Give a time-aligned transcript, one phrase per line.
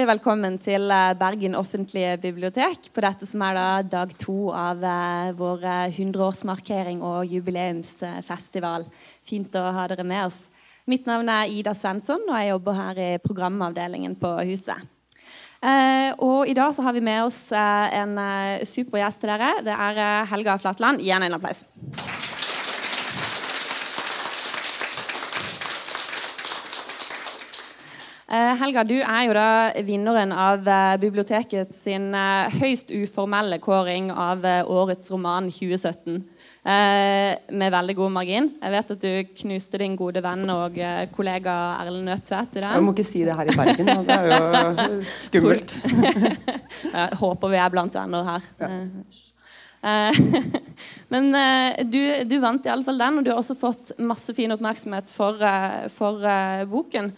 [0.00, 4.80] Hjertelig velkommen til eh, Bergen offentlige bibliotek på dette som er da dag to av
[4.80, 8.86] eh, vår 100-årsmarkering og jubileumsfestival.
[9.28, 10.38] Fint å ha dere med oss.
[10.88, 14.88] Mitt navn er Ida Svensson, og jeg jobber her i programavdelingen på huset.
[15.60, 19.34] Eh, og I dag så har vi med oss eh, en eh, super gjest til
[19.34, 19.52] dere.
[19.68, 21.04] Det er eh, Helga Flatland.
[21.04, 21.66] Gi henne en applaus.
[28.30, 29.46] Helga, du er jo da
[29.82, 36.20] vinneren av eh, biblioteket sin eh, høyst uformelle kåring av eh, årets roman 2017.
[36.62, 38.46] eh, med veldig god margin.
[38.62, 42.68] Jeg vet at du knuste din gode venn og eh, kollega Erlend Nødtvedt i den.
[42.76, 43.90] Jeg må ikke si det her i Bergen.
[44.06, 45.74] Det er jo skummelt.
[46.94, 48.46] Jeg håper vi er blant venner her.
[48.62, 48.70] Ja.
[51.12, 51.98] Men eh, du,
[52.30, 55.40] du vant i alle fall den, og du har også fått masse fin oppmerksomhet for,
[55.42, 57.10] eh, for eh, boken.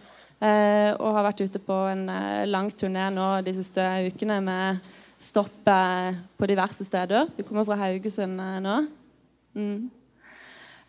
[0.42, 4.92] Eh, og har vært ute på en eh, lang turné nå de siste ukene med
[5.22, 7.30] stopp eh, på diverse steder.
[7.36, 8.78] Vi kommer fra Haugesund nå.
[9.54, 9.90] Mm.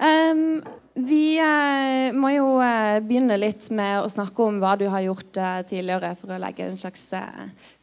[0.04, 5.04] Um, vi eh, må jo eh, begynne litt med å snakke om hva du har
[5.06, 7.06] gjort eh, tidligere, for å legge en slags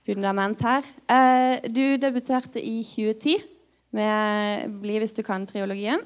[0.07, 0.87] fundament her.
[1.71, 3.45] Du debuterte i 2010
[3.95, 6.03] med 'Bli hvis du kan'-triologien.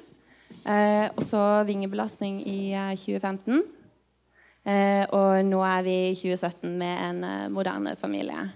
[1.17, 3.65] Og så 'Vingebelastning' i eh, 2015.
[4.65, 8.47] Eh, og nå er vi i 2017 med en eh, moderne familie.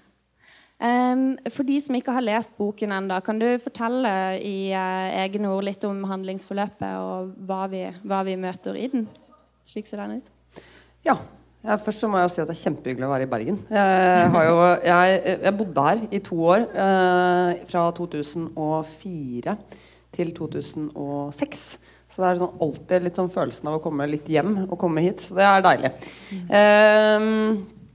[0.79, 5.67] For de som ikke har lest boken ennå, kan du fortelle i eh, egne ord
[5.67, 9.09] litt om handlingsforløpet og hva vi, hva vi møter i den?
[9.67, 10.63] Slik ser den ut.
[11.07, 11.19] Ja.
[11.59, 13.57] Først må jeg si at det er kjempehyggelig å være i Bergen.
[13.75, 16.63] Jeg, jo, jeg, jeg bodde her i to år.
[17.69, 19.57] Fra 2004
[20.15, 21.65] til 2006.
[22.19, 25.05] Så det er sånn, alltid litt sånn følelsen av å komme litt hjem og komme
[25.05, 25.23] hit.
[25.23, 25.93] Så det er deilig.
[26.51, 27.27] Eh,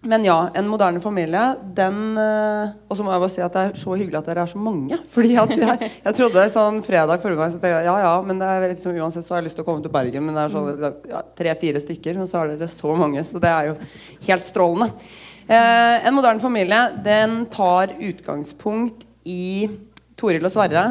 [0.07, 1.41] men ja, en moderne familie,
[1.75, 4.45] den eh, Og så må jeg bare si at det er så hyggelig at dere
[4.47, 5.01] er så mange.
[5.15, 8.39] Fordi at jeg, jeg trodde sånn fredag forrige gang så tenkte jeg ja ja, men
[8.39, 10.27] det er liksom, uansett så har jeg lyst til å komme til Bergen.
[10.27, 13.27] Men det er sånn ja, tre-fire stykker, og så har dere så mange.
[13.27, 13.77] Så det er jo
[14.29, 14.91] helt strålende.
[15.43, 19.67] Eh, en moderne familie, den tar utgangspunkt i
[20.19, 20.85] Toril og Sverre,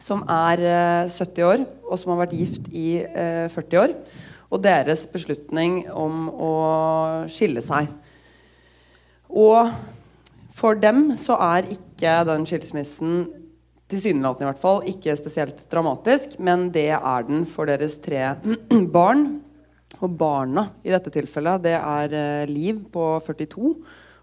[0.00, 3.94] som er eh, 70 år, og som har vært gift i eh, 40 år.
[4.48, 6.52] Og deres beslutning om å
[7.32, 7.90] skille seg.
[9.28, 9.72] Og
[10.56, 13.26] for dem så er ikke den skilsmissen
[13.88, 18.34] tilsynelatende i hvert fall ikke spesielt dramatisk, men det er den for deres tre
[18.96, 19.28] barn.
[19.98, 23.70] Og barna i dette tilfellet, det er eh, Liv på 42,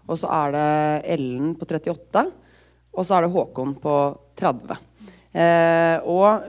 [0.06, 0.68] og så er det
[1.16, 2.22] Ellen på 38,
[2.96, 3.96] og så er det Håkon på
[4.38, 4.78] 30.
[5.36, 6.46] Eh, og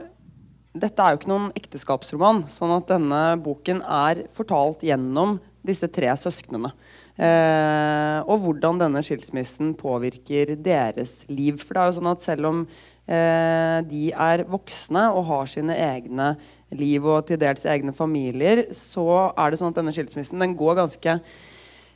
[0.76, 6.10] dette er jo ikke noen ekteskapsroman, sånn at denne boken er fortalt gjennom disse tre
[6.16, 6.70] søsknene.
[7.18, 11.58] Eh, og hvordan denne skilsmissen påvirker deres liv.
[11.58, 15.76] For det er jo sånn at selv om eh, de er voksne og har sine
[15.88, 16.30] egne
[16.78, 20.78] liv og til dels egne familier, så er det sånn at denne skilsmissen den går
[20.84, 21.18] ganske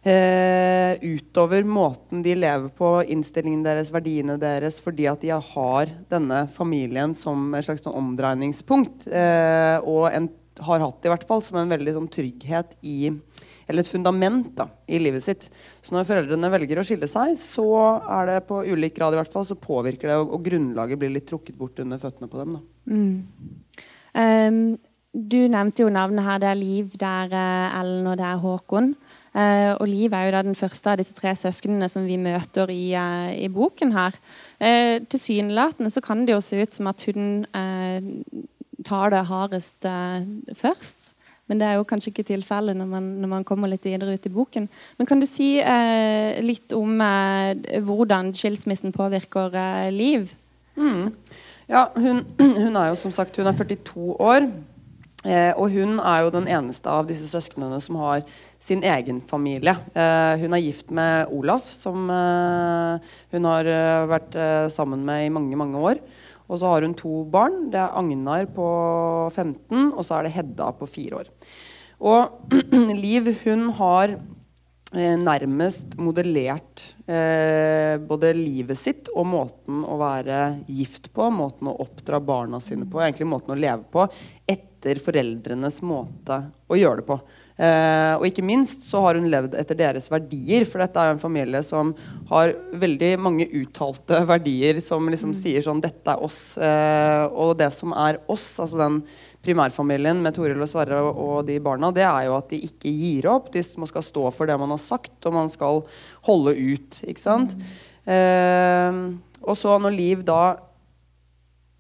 [0.08, 6.44] eh, utover måten de lever på, innstillingen deres, verdiene deres, fordi at de har denne
[6.52, 9.08] familien som et slags sånn omdreiningspunkt.
[9.08, 10.30] Eh, og en,
[10.62, 13.12] har hatt det i hvert fall som en veldig sånn trygghet i
[13.70, 15.46] eller et fundament da, i livet sitt.
[15.80, 17.66] Så når foreldrene velger å skille seg, så
[18.04, 21.14] er det på ulik grad i hvert fall, så påvirker det, og, og grunnlaget blir
[21.14, 22.58] litt trukket bort under føttene på dem.
[22.58, 22.62] da.
[24.18, 24.58] Em,
[25.12, 26.42] du nevnte jo navnet her.
[26.42, 28.94] Det er Liv, det er eh, Ellen og det er Håkon.
[29.32, 32.68] Eh, og Liv er jo da den første av disse tre søsknene som vi møter
[32.72, 34.16] i, eh, i boken her.
[34.60, 37.46] Uh, Tilsynelatende så kan det jo se ut som at hun
[38.84, 39.86] tar det hardest
[40.58, 41.14] først.
[41.48, 44.32] Men det er jo kanskje ikke tilfellet når, når man kommer litt videre ut i
[44.32, 44.68] boken.
[44.98, 45.60] Men kan du si
[46.42, 47.02] litt om
[47.86, 49.54] hvordan skilsmissen påvirker
[49.94, 50.32] Liv?
[51.68, 52.24] Ja, hun,
[52.62, 54.48] hun er jo som sagt hun er 42 år.
[55.22, 58.24] Eh, og hun er jo den eneste av disse søsknene som har
[58.62, 59.76] sin egen familie.
[59.94, 65.28] Eh, hun er gift med Olaf, som eh, hun har eh, vært eh, sammen med
[65.28, 66.02] i mange, mange år.
[66.50, 67.68] Og så har hun to barn.
[67.72, 68.66] Det er Agnar på
[69.30, 71.30] 15, og så er det Hedda på 4 år.
[72.02, 72.52] Og
[73.04, 81.12] Liv, hun har eh, nærmest modellert eh, både livet sitt og måten å være gift
[81.14, 84.10] på, måten å oppdra barna sine på, egentlig måten å leve på,
[84.50, 84.71] etter
[85.02, 87.20] foreldrenes måte å gjøre det på.
[87.62, 91.16] Eh, og ikke minst så har hun levd etter deres verdier, for dette er jo
[91.18, 91.92] en familie som
[92.30, 96.56] har veldig mange uttalte verdier som liksom sier sånn Dette er oss.
[96.56, 98.98] Eh, og det som er oss, altså den
[99.44, 103.28] primærfamilien med Toril og Sverre og, de barna, det er jo at de ikke gir
[103.30, 103.52] opp.
[103.52, 105.84] De må skal stå for det man har sagt, og man skal
[106.28, 107.02] holde ut.
[107.04, 107.56] ikke sant?
[108.08, 109.02] Eh,
[109.42, 110.42] og så når Liv da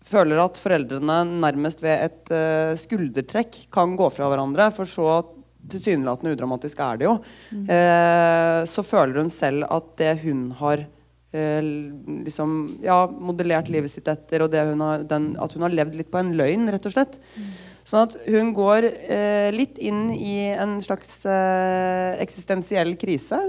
[0.06, 5.20] føler at foreldrene nærmest ved et uh, skuldertrekk kan gå fra hverandre, for så
[5.72, 7.18] tilsynelatende udramatisk er det jo,
[7.54, 7.68] mm.
[7.70, 11.60] uh, så føler hun selv at det hun har uh,
[12.26, 16.10] liksom, ja, modellert livet sitt etter, og hun har, den, at hun har levd litt
[16.12, 17.20] på en løgn, rett og slett.
[17.36, 17.52] Mm.
[17.82, 18.84] Sånn at hun går
[19.50, 21.24] litt inn i en slags
[22.22, 23.40] eksistensiell krise,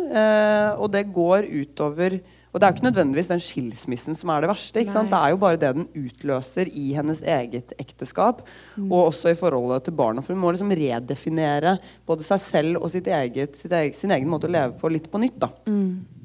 [0.73, 2.15] og det går utover
[2.53, 4.83] og det er jo ikke nødvendigvis den skilsmissen som er det verste.
[4.85, 8.43] Det er jo bare det den utløser i hennes eget ekteskap,
[8.77, 8.91] mm.
[8.91, 10.21] og også i forholdet til barna.
[10.21, 14.53] For hun må liksom redefinere både seg selv og eget, eget, sin egen måte å
[14.53, 15.39] leve på litt på nytt.
[15.41, 15.49] da.
[15.65, 16.22] Mm.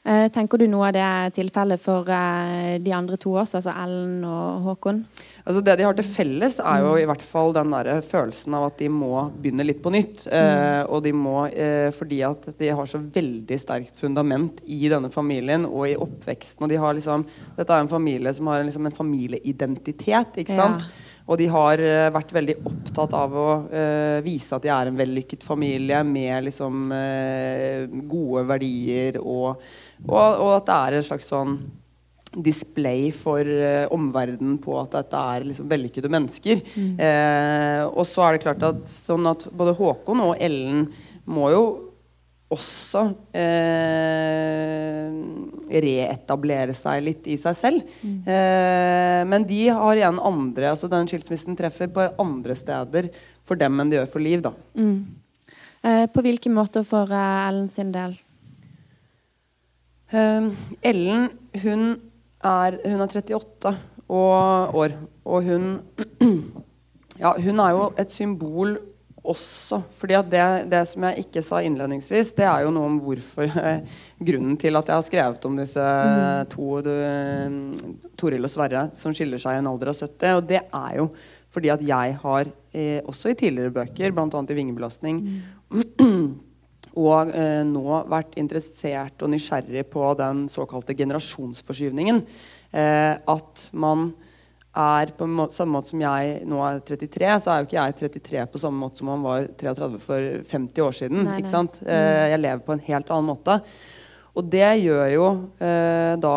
[0.00, 3.74] Eh, tenker du noe av det er tilfellet for eh, de andre to også, altså
[3.82, 5.02] Ellen og Håkon?
[5.44, 8.70] Altså Det de har til felles, er jo i hvert fall den der følelsen av
[8.70, 10.24] at de må begynne litt på nytt.
[10.32, 15.12] Eh, og de må, eh, fordi at de har så veldig sterkt fundament i denne
[15.12, 16.64] familien og i oppveksten.
[16.64, 17.26] og de har liksom,
[17.60, 20.40] Dette er en familie som har liksom en familieidentitet.
[20.40, 20.80] ikke sant?
[20.80, 21.06] Ja.
[21.30, 21.78] Og de har
[22.10, 26.90] vært veldig opptatt av å uh, vise at de er en vellykket familie med liksom,
[26.90, 29.60] uh, gode verdier, og,
[30.08, 31.58] og, og, at det er en slags sånn
[32.30, 36.64] display for uh, omverdenen på at dette er liksom, vellykkede mennesker.
[36.76, 36.98] Mm.
[37.90, 40.86] og så er det klart at, sånn at både Håkon og Ellen
[41.30, 41.64] må jo
[42.50, 43.04] også
[43.38, 45.10] eh,
[45.70, 47.92] reetablere seg litt i seg selv.
[48.02, 48.16] Mm.
[48.26, 53.12] Eh, men de har igjen andre altså Den skilsmissen treffer på andre steder
[53.46, 54.42] for dem enn de gjør for Liv.
[54.42, 54.52] Da.
[54.74, 54.98] Mm.
[55.86, 58.18] Eh, på hvilken måte for eh, Ellen sin del?
[60.10, 60.50] Eh,
[60.90, 61.30] Ellen
[61.62, 61.86] hun
[62.42, 63.74] er, hun er 38
[64.10, 65.66] og år, og hun
[67.22, 68.78] ja, hun er jo et symbol
[69.20, 69.82] også.
[69.92, 73.50] fordi det, det, som jeg ikke sa innledningsvis, det er jo noe om hvorfor
[74.30, 76.48] Grunnen til at jeg har skrevet om disse mm.
[76.54, 76.94] to du,
[78.18, 80.40] Toril og Sverre som skiller seg i en alder av 70.
[80.40, 81.10] Og det er jo
[81.50, 84.42] fordi at jeg har, eh, også i tidligere bøker, bl.a.
[84.50, 85.16] i Vingebelastning,
[85.70, 86.28] mm.
[86.98, 92.24] og eh, nå vært interessert og nysgjerrig på den såkalte generasjonsforskyvningen.
[92.70, 94.10] Eh, at man
[94.70, 97.96] er på måte, samme måte som jeg nå er 33, så er jo ikke jeg
[98.14, 101.24] 33 på samme måte som man var 33 for 50 år siden.
[101.26, 101.80] Nei, ikke sant?
[101.82, 101.90] Mm.
[101.90, 103.58] Eh, jeg lever på en helt annen måte.
[104.38, 105.28] Og det gjør jo
[105.58, 106.34] eh, da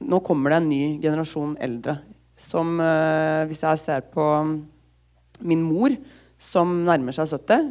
[0.00, 1.98] Nå kommer det en ny generasjon eldre
[2.40, 4.24] som eh, Hvis jeg ser på
[5.44, 5.92] min mor,
[6.40, 7.66] som nærmer seg 70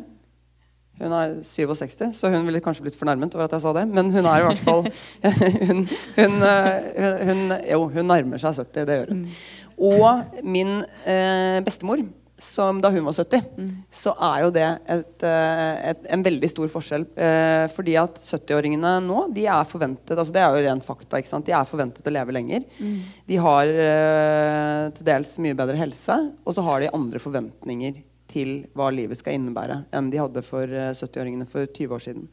[1.00, 3.86] hun er 67, så hun ville kanskje blitt fornærmet over at jeg sa det.
[3.88, 4.84] Men hun er i hvert fall
[5.70, 5.86] hun,
[6.20, 8.88] hun, eh, hun, Jo, hun nærmer seg 70.
[8.90, 9.26] Det gjør hun.
[9.26, 9.42] Mm.
[9.90, 12.04] Og min eh, bestemor,
[12.40, 13.72] som da hun var 70, mm.
[13.92, 17.08] så er jo det et, eh, et, en veldig stor forskjell.
[17.20, 21.20] Eh, fordi at 70-åringene nå, de er forventet altså Det er jo rent fakta.
[21.20, 21.48] ikke sant?
[21.48, 22.68] De er forventet å leve lenger.
[22.80, 23.00] Mm.
[23.32, 28.54] De har eh, til dels mye bedre helse, og så har de andre forventninger til
[28.78, 32.30] hva livet skal innebære, enn de hadde for 70-åringene eh, for 20 år siden.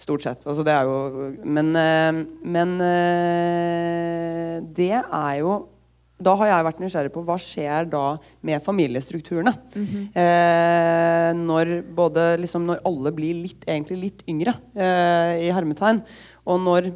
[0.00, 0.42] Stort sett.
[0.48, 5.62] Altså, det er jo Men, eh, men eh, det er jo
[6.24, 8.02] da har jeg vært nysgjerrig på hva skjer da
[8.46, 9.52] med familiestrukturene.
[9.74, 10.04] Mm -hmm.
[10.22, 16.02] eh, når, både, liksom, når alle blir litt, egentlig litt yngre, eh, i hermetegn.
[16.46, 16.92] Og når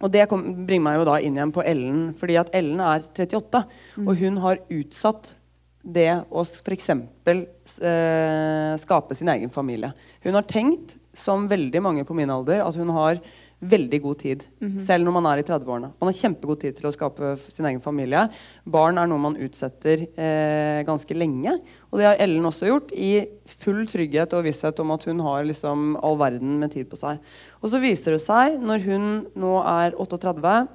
[0.00, 3.02] og det kom, bringer meg jo da inn igjen på Ellen, fordi at Ellen er
[3.04, 3.64] 38.
[3.96, 4.08] Mm.
[4.08, 5.34] Og hun har utsatt
[5.82, 6.90] det å f.eks.
[6.90, 9.92] Eh, skape sin egen familie.
[10.24, 13.18] Hun har tenkt, som veldig mange på min alder, at hun har
[13.60, 14.44] veldig god tid.
[14.60, 14.78] Mm -hmm.
[14.86, 15.92] Selv når man er i 30-årene.
[16.00, 18.28] Man har kjempegod tid til å skape sin egen familie.
[18.64, 21.60] Barn er noe man utsetter eh, ganske lenge.
[21.92, 25.44] Og det har Ellen også gjort, i full trygghet og visshet om at hun har
[25.44, 27.18] liksom all verden med tid på seg.
[27.62, 30.68] Og så viser det seg, når hun nå er 38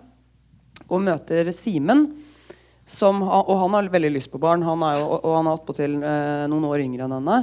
[0.89, 2.13] og møter Simen
[2.85, 5.95] som, og han har veldig lyst på barn, han er jo, og han er attpåtil
[6.05, 7.39] eh, noen år yngre enn henne.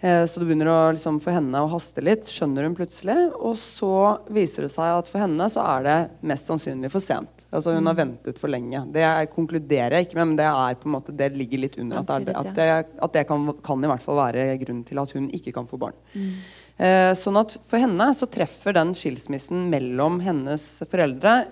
[0.00, 3.16] Eh, så det begynner å, liksom, for henne å haste litt, skjønner hun plutselig.
[3.36, 3.92] Og så
[4.32, 5.96] viser det seg at for henne så er det
[6.32, 7.44] mest sannsynlig for sent.
[7.50, 8.00] Altså Hun har mm.
[8.00, 8.82] ventet for lenge.
[8.94, 9.04] Det
[9.34, 12.10] konkluderer jeg ikke med, men det, er på en måte, det ligger litt under at
[12.24, 12.68] det, at det,
[13.06, 15.78] at det kan, kan, i hvert fall være grunnen til at hun ikke kan få
[15.82, 15.98] barn.
[16.14, 16.32] Mm.
[16.80, 21.42] Eh, sånn at For henne så treffer den skilsmissen mellom hennes foreldre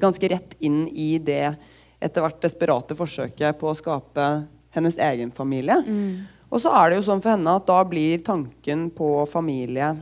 [0.00, 1.54] ganske rett inn i det
[2.02, 4.28] etter hvert desperate forsøket på å skape
[4.72, 5.78] hennes egen familie.
[5.86, 6.24] Mm.
[6.52, 9.94] Og så er det jo sånn for henne at da blir tanken på familie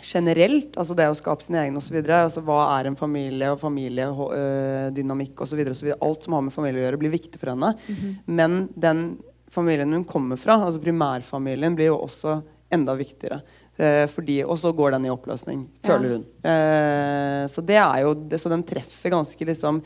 [0.00, 1.98] generelt, altså det å skape sin egen osv.
[2.00, 5.60] Altså hva er en familie og familiedynamikk osv.
[5.68, 7.74] Alt som har med familie å gjøre, blir viktig for henne.
[7.76, 8.14] Mm -hmm.
[8.24, 9.18] Men den
[9.50, 13.40] familien hun kommer fra, altså primærfamilien, blir jo også enda viktigere.
[13.80, 16.16] Eh, fordi, og så går den i oppløsning, føler ja.
[16.18, 16.24] hun.
[16.52, 19.78] Eh, så det er jo det, Så den treffer ganske liksom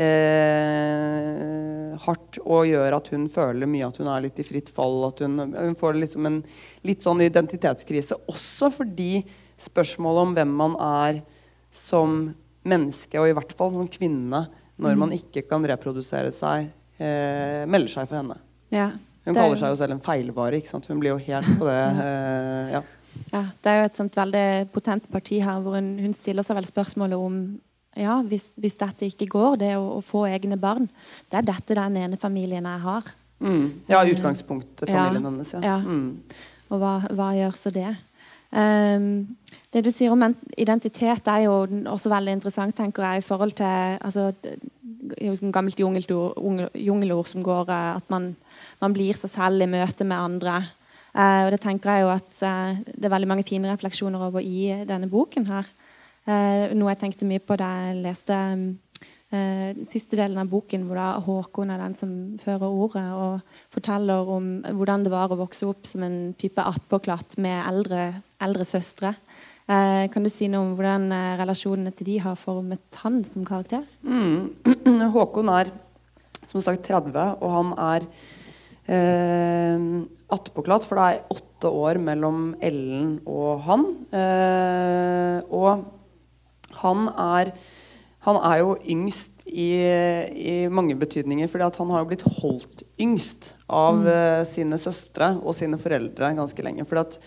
[0.00, 5.02] eh, hardt og gjør at hun føler mye at hun er litt i fritt fall.
[5.10, 6.38] At hun, hun får liksom en
[6.88, 8.16] litt sånn identitetskrise.
[8.32, 9.26] Også fordi
[9.60, 11.20] spørsmålet om hvem man er
[11.72, 12.32] som
[12.64, 14.46] menneske, og i hvert fall som kvinne,
[14.80, 15.00] når mm.
[15.04, 18.40] man ikke kan reprodusere seg, eh, melder seg for henne.
[18.72, 18.94] Ja,
[19.26, 20.58] hun kaller seg jo selv en feilvare.
[20.88, 21.78] Hun blir jo helt på det.
[22.02, 22.82] Eh, ja.
[23.32, 23.42] Ja.
[23.62, 26.68] Det er jo et sånt veldig potent parti her hvor hun, hun stiller seg vel
[26.68, 27.38] spørsmålet om
[27.98, 30.86] ja, hvis, hvis, dette ikke går, det å, å, få egne barn
[31.28, 33.10] Det er dette den ene familien jeg har.
[33.42, 33.66] Mm.
[33.90, 35.52] Ja, utgangspunktet familien ja, hennes.
[35.60, 35.76] Ja.
[35.82, 36.22] Mm.
[36.72, 37.90] Og hva, hva, gjør så det?
[38.52, 39.36] Um,
[39.72, 40.24] det du sier om
[40.60, 41.54] identitet, er jo
[41.88, 44.30] også veldig interessant tenker jeg, i forhold til altså,
[45.16, 48.32] et gammelt jungelord, jungelord som går uh, at man,
[48.80, 50.60] man, blir seg selv i møte med andre.
[51.12, 54.40] Uh, og Det tenker jeg jo at uh, det er veldig mange fine refleksjoner over
[54.40, 55.46] i denne boken.
[55.46, 55.66] her.
[56.74, 58.66] noe jeg tenkte mye på da jeg leste um,
[59.88, 63.40] siste delen av boken, hvor da Håkon er den som fører ordet og
[63.74, 68.04] forteller om hvordan det var å vokse opp som en type attpåklatt med eldre,
[68.44, 69.16] eldre søstre.
[69.70, 73.44] Eh, kan du si noe om hvordan eh, relasjonene til de har formet han som
[73.46, 73.84] karakter?
[74.02, 74.50] Mm.
[75.14, 75.70] Håkon er
[76.48, 78.08] som sagt 30, og han er
[78.90, 79.84] eh,
[80.32, 83.86] attpåklatt, for det er åtte år mellom Ellen og han.
[84.14, 85.84] Eh, og
[86.82, 87.52] han er,
[88.26, 89.70] han er jo yngst i,
[90.32, 94.10] i mange betydninger, fordi han har jo blitt holdt yngst av mm.
[94.16, 96.86] eh, sine søstre og sine foreldre ganske lenge.
[96.88, 97.18] fordi at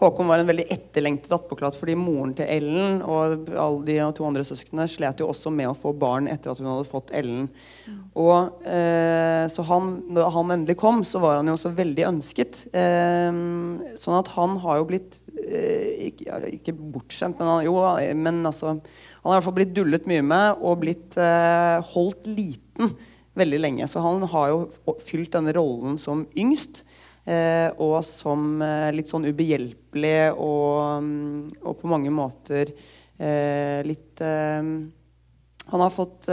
[0.00, 4.44] Håkon var en veldig etterlengtet attpåklatt fordi moren til Ellen og alle de to andre
[4.48, 7.50] søsknene slet jo også med å få barn etter at hun hadde fått Ellen.
[8.16, 12.62] Og eh, Så han, da han endelig kom, så var han jo også veldig ønsket.
[12.72, 13.28] Eh,
[14.00, 17.76] sånn at han har jo blitt eh, ikke, ikke, bortskjemt, men, han, jo,
[18.16, 22.30] men altså Han har i hvert fall blitt dullet mye med og blitt eh, holdt
[22.30, 22.94] liten
[23.36, 23.88] veldig lenge.
[23.88, 26.84] Så han har jo fylt denne rollen som yngst.
[27.30, 32.72] Eh, og som eh, litt sånn ubehjelpelig og, mm, og på mange måter
[33.20, 34.22] eh, litt
[35.70, 36.26] Han har fått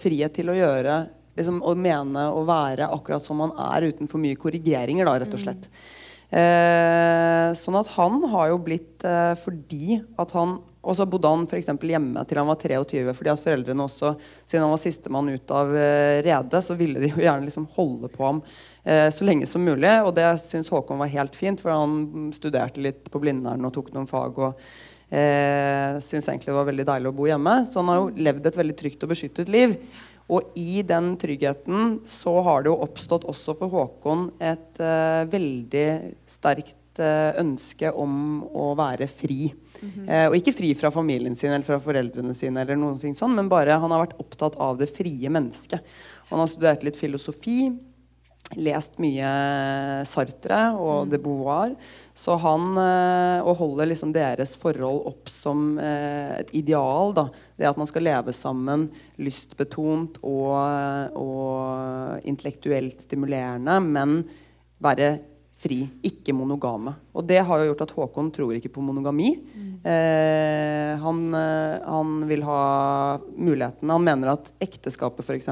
[0.00, 0.96] frihet til å gjøre
[1.38, 5.36] liksom, Å mene og være akkurat som han er, uten for mye korrigeringer, da, rett
[5.36, 5.70] og slett.
[6.30, 7.56] Mm.
[7.58, 9.02] sånn at han har jo blitt
[9.42, 13.42] Fordi at han og så bodde han for hjemme til han var 23, fordi at
[13.42, 14.14] foreldrene også,
[14.48, 18.08] siden han var sistemann ut av eh, redet, så ville de jo gjerne liksom holde
[18.12, 19.90] på ham eh, så lenge som mulig.
[20.06, 23.90] Og det syns Håkon var helt fint, for han studerte litt på Blindern og tok
[23.92, 24.38] noen fag.
[24.40, 24.62] og
[25.10, 27.56] eh, syntes egentlig det var veldig deilig å bo hjemme.
[27.68, 29.76] Så han har jo levd et veldig trygt og beskyttet liv.
[30.30, 35.88] Og i den tryggheten så har det jo oppstått også for Håkon et eh, veldig
[36.30, 39.50] sterkt eh, ønske om å være fri.
[39.80, 40.08] Mm -hmm.
[40.10, 43.34] eh, og ikke fri fra familien sin eller fra foreldrene sine, eller noen ting sånn,
[43.34, 45.80] men bare han har vært opptatt av det frie mennesket.
[46.28, 47.72] Han har studert litt filosofi
[48.58, 49.30] lest mye
[50.08, 51.10] Sartre og mm.
[51.12, 51.74] de Beauvoir.
[52.16, 57.14] Så han eh, og holder liksom deres forhold opp som eh, et ideal.
[57.16, 57.28] Da.
[57.56, 58.88] Det at man skal leve sammen
[59.22, 60.56] lystbetont og,
[61.20, 64.22] og intellektuelt stimulerende, men
[64.80, 65.12] være
[65.60, 66.94] fri, ikke monogame.
[67.12, 69.34] Og det har jo gjort at Håkon tror ikke på monogami.
[69.36, 69.68] Mm.
[69.84, 72.62] Eh, han, eh, han, vil ha
[73.36, 75.48] muligheten Han mener at ekteskapet f.eks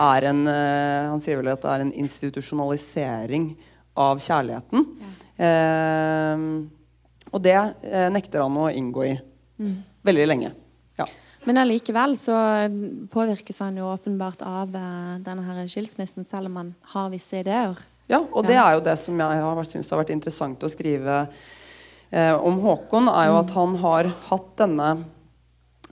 [0.00, 3.52] er en uh, Han sier vel at det er en institusjonalisering
[4.00, 4.86] av kjærligheten.
[5.02, 5.12] Ja.
[5.42, 6.46] Uh,
[7.32, 9.76] og det uh, nekter han å inngå i mm.
[10.08, 10.52] veldig lenge.
[11.00, 11.06] Ja.
[11.46, 12.36] Men allikevel så
[13.12, 17.80] påvirkes han jo åpenbart av denne her skilsmissen, selv om han har visse ideer.
[18.10, 21.24] Ja, og det er jo det som jeg har syntes har vært interessant å skrive
[22.12, 23.40] om Håkon, er jo mm.
[23.40, 24.88] at han har hatt denne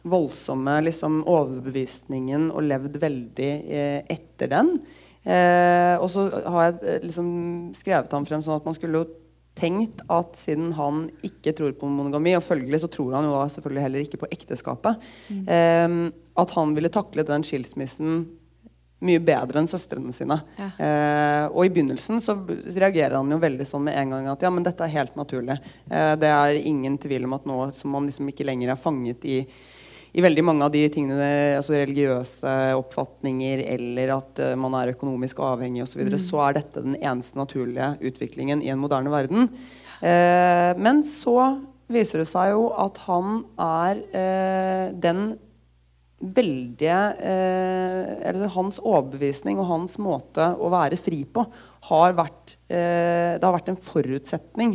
[0.08, 4.76] voldsomme liksom, overbevisningen og levd veldig eh, etter den.
[5.24, 7.28] Eh, og så har jeg eh, liksom
[7.76, 9.10] skrevet ham frem sånn at man skulle jo
[9.60, 13.46] tenkt at siden han ikke tror på monogami, og følgelig så tror han jo da
[13.52, 15.42] selvfølgelig heller ikke på ekteskapet, mm.
[15.44, 15.96] eh,
[16.40, 18.22] at han ville taklet den skilsmissen
[19.04, 20.36] mye bedre enn søstrene sine.
[20.58, 20.68] Ja.
[20.76, 24.50] Eh, og i begynnelsen så reagerer han jo veldig sånn med en gang at ja,
[24.52, 25.56] men dette er helt naturlig.
[25.88, 29.24] Eh, det er ingen tvil om at nå som man liksom ikke lenger er fanget
[29.24, 29.38] i
[30.10, 31.26] i veldig mange av de tingene,
[31.58, 36.24] altså religiøse oppfatninger eller at uh, man er økonomisk avhengig osv., så, videre, mm.
[36.24, 39.50] så er dette den eneste naturlige utviklingen i en moderne verden.
[40.00, 41.36] Uh, men så
[41.90, 45.30] viser det seg jo at han er uh, den
[46.20, 51.46] veldige Eller hans overbevisning og hans måte å være fri på
[51.88, 54.74] har vært Det har vært en forutsetning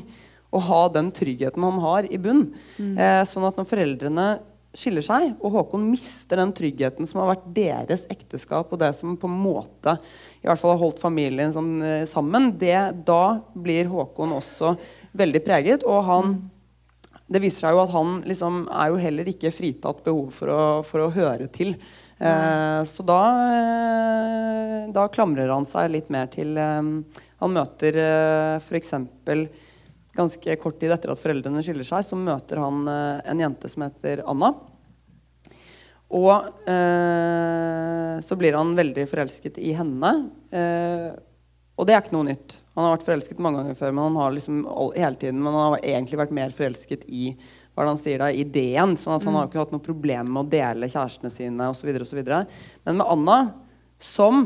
[0.50, 2.48] å ha den tryggheten han har i bunn.
[2.82, 2.98] Mm.
[3.30, 4.26] sånn at når foreldrene
[4.76, 9.16] skiller seg, og Håkon mister den tryggheten som har vært deres ekteskap, og det som
[9.20, 9.96] på en måte
[10.44, 12.78] i hvert fall har holdt familien sånn, eh, sammen, det,
[13.08, 14.76] da blir Håkon også
[15.18, 15.88] veldig preget.
[15.88, 16.36] Og han
[17.26, 20.60] Det viser seg jo at han liksom er jo heller ikke fritatt behov for å,
[20.86, 21.72] for å høre til.
[22.22, 26.92] Eh, så da, eh, da klamrer han seg litt mer til eh,
[27.42, 28.94] Han møter eh, f.eks.
[30.16, 33.84] Ganske kort tid etter at foreldrene skiller seg, så møter han eh, en jente som
[33.86, 34.54] heter Anna.
[36.16, 40.14] Og eh, så blir han veldig forelsket i henne.
[40.56, 41.10] Eh,
[41.76, 42.60] og det er ikke noe nytt.
[42.78, 44.62] Han har vært forelsket mange ganger før, men han har liksom
[44.96, 47.30] hele tiden, men han har egentlig vært mer forelsket i
[47.76, 48.96] hva han sier da, ideen.
[48.96, 49.40] sånn at han mm.
[49.42, 51.92] har ikke hatt noe problem med å dele kjærestene sine osv.
[52.24, 53.40] Men med Anna,
[54.00, 54.46] som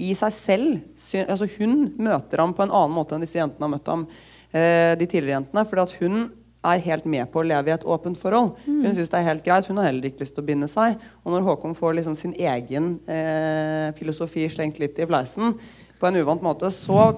[0.00, 3.74] i seg selv altså Hun møter ham på en annen måte enn disse jentene har
[3.74, 4.06] møtt ham.
[4.52, 6.16] Eh, de tidligere jentene, fordi at hun
[6.62, 8.52] er helt med på å leve i et åpent forhold.
[8.66, 8.82] Mm.
[8.84, 9.66] Hun synes det er helt greit.
[9.66, 10.98] Hun har heller ikke lyst til å binde seg.
[11.24, 15.56] Og når Håkon får liksom sin egen eh, filosofi slengt litt i fleisen
[16.02, 17.12] på en uvant måte, så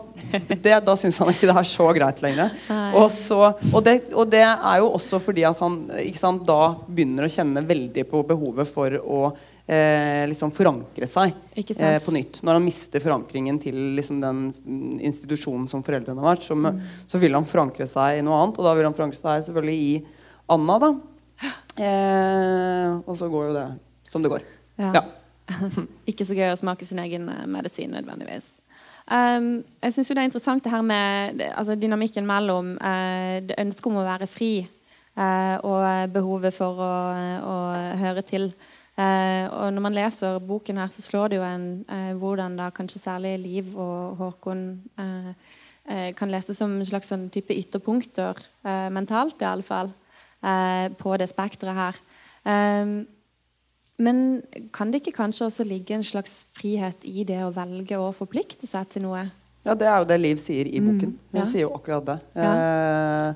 [0.64, 2.52] det, da syns han ikke det er så greit lenger.
[2.92, 3.38] Og, så,
[3.70, 5.78] og, det, og, det, er jo også fordi at han
[6.12, 9.22] sant, da begynner å kjenne veldig på behovet for å
[9.66, 12.42] eh, liksom forankre seg eh, på nytt.
[12.44, 16.84] Når han mister forankringen til liksom, den institusjonen som foreldrene har vært, så, mm.
[17.10, 18.60] så, vil han forankre seg i noe annet.
[18.60, 19.92] Og da vil han forankre seg selvfølgelig i
[20.54, 20.78] Anna.
[20.82, 20.94] da.
[21.74, 23.68] Eh, og så går jo det
[24.08, 24.44] som det går.
[24.80, 24.92] Ja.
[25.00, 25.04] ja.
[26.10, 28.58] Ikke så gøy å smake sin egen eh, medisin nødvendigvis.
[29.04, 33.98] Um, jeg syns det er interessant det her med altså, dynamikken mellom uh, ønsket om
[34.00, 36.94] å være fri uh, og behovet for å,
[37.44, 37.58] å
[38.00, 38.48] høre til.
[38.94, 42.68] Eh, og når man leser boken her, så slår det jo en eh, hvordan da
[42.70, 44.64] kanskje særlig Liv og Håkon
[45.02, 45.32] eh,
[45.90, 49.90] eh kan lese som en slags sånn type ytterpunkter, eh, mentalt i alle fall,
[50.42, 52.00] eh, på det spekteret her.
[53.96, 58.12] men kan det ikke kanskje også ligge en slags frihet i det å velge å
[58.12, 59.30] forplikte seg til noe?
[59.64, 61.14] Ja, det er jo det Liv sier i boken.
[61.14, 61.40] Mm, ja.
[61.40, 62.18] Hun sier jo akkurat det.
[62.34, 63.34] Ja.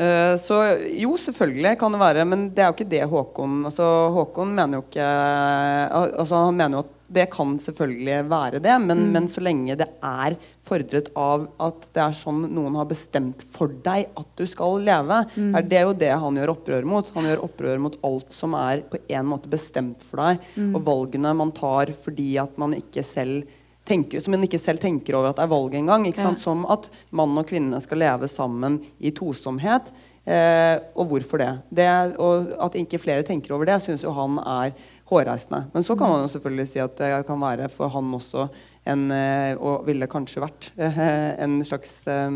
[0.00, 0.62] Uh, så
[0.96, 3.84] jo, selvfølgelig kan det være, men det er jo ikke det Håkon altså,
[4.14, 9.02] Håkon mener jo ikke altså, Han mener jo at det kan selvfølgelig være det, men,
[9.02, 9.12] mm.
[9.16, 13.72] men, så lenge det er fordret av at det er sånn noen har bestemt for
[13.84, 15.52] deg at du skal leve, mm.
[15.58, 17.10] er det jo det han gjør opprør mot.
[17.16, 20.70] Han gjør opprør mot alt som er på en måte bestemt for deg, mm.
[20.76, 23.58] og valgene man tar fordi at man ikke selv
[23.90, 26.06] tenker, som en ikke selv tenker over at det er valg engang.
[26.10, 26.32] Ja.
[26.40, 29.92] Som at mann og kvinne skal leve sammen i tosomhet.
[30.24, 31.50] Eh, og hvorfor det?
[31.82, 31.90] det?
[32.22, 34.74] Og at ikke flere tenker over det, syns jo han er
[35.10, 35.64] hårreisende.
[35.74, 38.48] Men så kan man jo selvfølgelig si at det kan være for han også
[38.88, 41.00] en eh, Og ville kanskje vært eh,
[41.44, 42.30] en slags eh,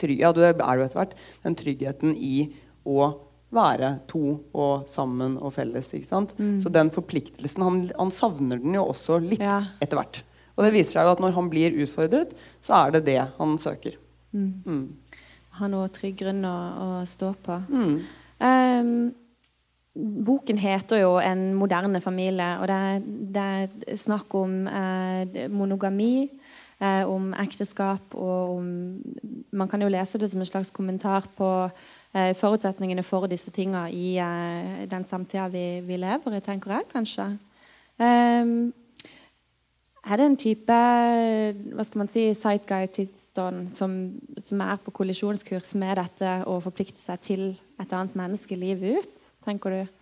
[0.00, 1.14] trygg, Ja, det er jo etter hvert.
[1.44, 2.48] Den tryggheten i
[2.84, 3.12] å
[3.54, 5.92] være to og sammen og felles.
[5.94, 6.34] ikke sant?
[6.38, 6.58] Mm.
[6.62, 9.60] Så den forpliktelsen han, han, savner den jo også litt ja.
[9.84, 10.24] etter hvert.
[10.54, 13.58] Og det viser seg jo at når han blir utfordret, så er det det han
[13.58, 13.98] søker.
[14.34, 14.52] Mm.
[14.66, 14.84] Mm.
[15.58, 17.58] Ha noe trygg grunn å, å stå på.
[17.70, 17.98] Mm.
[18.44, 18.94] Um,
[19.94, 23.02] boken heter jo 'En moderne familie', og det,
[23.34, 26.28] det er snakk om eh, monogami.
[26.80, 28.64] Eh, om ekteskap og om
[29.52, 31.70] Man kan jo lese det som en slags kommentar på
[32.14, 36.88] eh, forutsetningene for disse tinga i eh, den samtida vi, vi, lever i, tenker jeg
[36.92, 37.28] kanskje.
[37.96, 38.72] Um,
[40.04, 40.78] er det en type
[41.74, 43.94] hva skal man si, sightguide-tidsånd som,
[44.40, 47.44] som, er på kollisjonskurs med dette å forplikte seg til
[47.80, 49.94] et annet menneske livet ut, tenker du?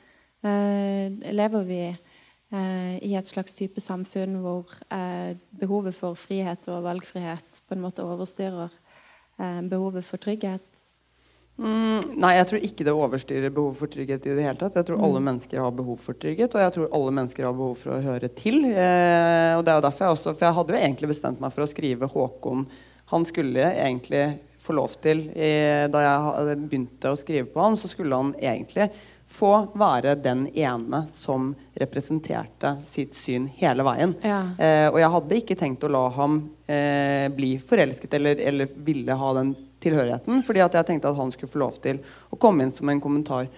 [0.48, 6.82] Eh, lever vi eh, i et slags type samfunn hvor eh, behovet for frihet og
[6.88, 8.74] valgfrihet på en måte overstyrer
[9.38, 10.82] eh, behovet for trygghet?
[11.60, 14.78] Mm, nei, jeg tror ikke det overstyrer behov for trygghet i det hele tatt.
[14.78, 15.04] Jeg tror mm.
[15.06, 18.00] alle mennesker har behov for trygghet, og jeg tror alle mennesker har behov for å
[18.02, 18.64] høre til.
[18.70, 21.54] Eh, og det er jo derfor jeg også For jeg hadde jo egentlig bestemt meg
[21.54, 22.64] for å skrive Håkon.
[23.12, 24.24] Han skulle egentlig
[24.62, 28.88] få lov til eh, Da jeg begynte å skrive på han, så skulle han egentlig
[29.32, 34.12] få være den ene som representerte sitt syn hele veien.
[34.20, 34.42] Ja.
[34.60, 36.38] Eh, og jeg hadde ikke tenkt å la ham
[36.68, 40.42] eh, bli forelsket eller, eller ville ha den tilhørigheten.
[40.46, 43.02] Fordi at jeg tenkte at han skulle få lov til å komme inn som en
[43.02, 43.50] kommentar.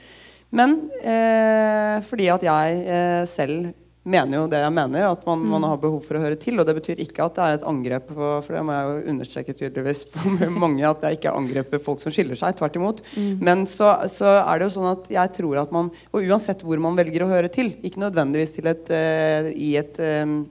[0.54, 3.72] Men eh, fordi at jeg eh, selv
[4.04, 6.58] mener jo det jeg mener, at man, man, har behov for å høre til.
[6.60, 9.14] Og det betyr ikke at det er et angrep på For det må jeg jo
[9.14, 12.56] understreke tydeligvis for mange at jeg ikke angriper folk som skiller seg.
[12.58, 13.02] Tvert imot.
[13.16, 13.32] Mm.
[13.44, 16.82] Men så, så, er det jo sånn at jeg tror at man Og uansett hvor
[16.84, 20.42] man velger å høre til, ikke nødvendigvis til et, uh, i et um,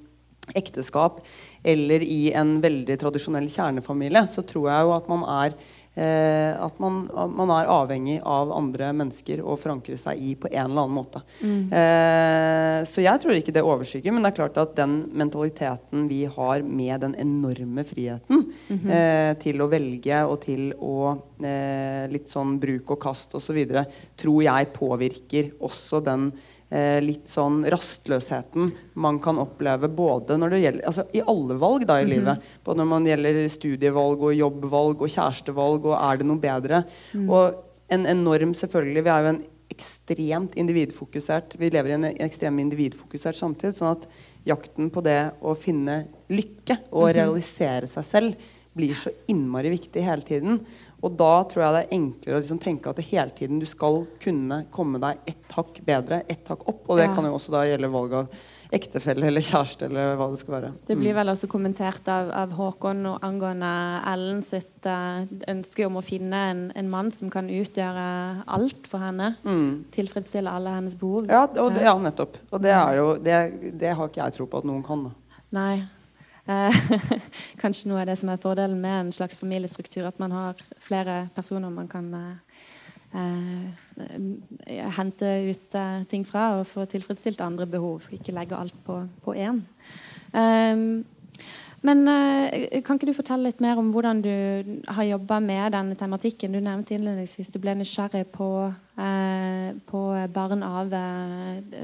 [0.57, 1.21] ekteskap
[1.63, 5.57] eller i en veldig tradisjonell kjernefamilie, så tror jeg jo at man er
[5.95, 7.03] Eh, at man,
[7.37, 11.21] man, er avhengig av andre mennesker å forankre seg i på en eller annen måte.
[11.45, 11.67] Mm.
[11.69, 16.23] Eh, så jeg tror ikke det overskygger, men det er klart at den mentaliteten vi
[16.25, 18.89] har med den enorme friheten mm -hmm.
[18.97, 21.13] eh, til å velge og til å
[21.45, 23.61] eh, litt sånn bruk og kast osv.,
[24.17, 26.31] tror jeg påvirker også den
[27.03, 31.99] litt sånn rastløsheten man kan oppleve både når det gjelder altså i alle valg da
[31.99, 32.13] i mm -hmm.
[32.13, 32.47] livet.
[32.65, 36.83] Både når man gjelder studievalg og jobbvalg og kjærestevalg og er det noe bedre.
[37.13, 37.29] Mm.
[37.29, 37.53] Og
[37.89, 43.35] en enorm selvfølgelig Vi er jo en ekstremt individfokusert Vi lever i en ekstremt individfokusert
[43.35, 43.73] samtid.
[43.73, 44.07] sånn at
[44.45, 47.13] jakten på det å finne lykke og -hmm.
[47.13, 48.35] realisere seg selv
[48.73, 50.59] blir så innmari viktig hele tiden.
[51.03, 53.67] Og da tror jeg det er enklere å liksom tenke at det hele tiden du
[53.67, 56.85] skal kunne komme deg ett hakk bedre, ett hakk opp.
[56.87, 57.15] Og det ja.
[57.15, 60.69] kan jo også da gjelde valg av ektefelle eller kjæreste eller hva det skal være.
[60.87, 61.17] Det blir mm.
[61.19, 63.71] vel også kommentert av, av Håkon og angående
[64.09, 68.05] Ellen sitt uh, ønske om å finne en, en, mann som kan utgjøre
[68.57, 69.33] alt for henne.
[69.43, 69.91] Mm.
[69.93, 71.27] Tilfredsstille alle hennes behov.
[71.29, 72.39] Ja, og, ja nettopp.
[72.49, 73.41] Og det, er jo, det,
[73.81, 75.09] det, har ikke jeg tro på at noen kan.
[75.09, 75.43] Da.
[75.53, 75.75] Nei.
[76.43, 76.75] Eh,
[77.61, 81.27] kanskje noe av det som er fordelen med en slags familiestruktur, at man har flere
[81.35, 82.35] personer man kan eh,
[83.15, 85.79] eh, hente ut
[86.11, 88.09] ting fra og få tilfredsstilt andre behov.
[88.11, 89.63] Ikke legge alt på, på én.
[91.83, 94.29] Men kan ikke du fortelle litt mer om hvordan du
[94.95, 96.55] har jobba med denne tematikken?
[96.55, 98.47] Du nevnte innledningsvis du ble nysgjerrig på,
[99.03, 100.95] eh, på barn av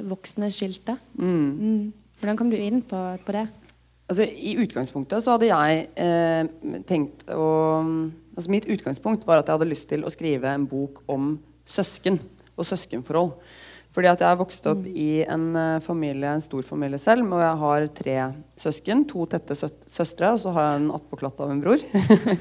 [0.07, 0.95] voksne skilte.
[1.19, 1.49] Mm.
[1.59, 1.81] Mm.
[2.21, 3.47] Hvordan kom du inn på, på det?
[4.09, 7.49] Altså, I utgangspunktet så hadde jeg eh, tenkt å
[8.39, 11.33] altså Mitt utgangspunkt var at jeg hadde lyst til å skrive en bok om
[11.67, 12.17] søsken
[12.55, 13.33] og søskenforhold.
[13.89, 14.97] Fordi at jeg vokste vokst opp mm.
[15.01, 17.25] i en uh, familie, en stor familie selv.
[17.33, 18.17] Og jeg har tre
[18.61, 19.01] søsken.
[19.09, 21.81] To tette søstre, og så har jeg en attpåklatt av en bror.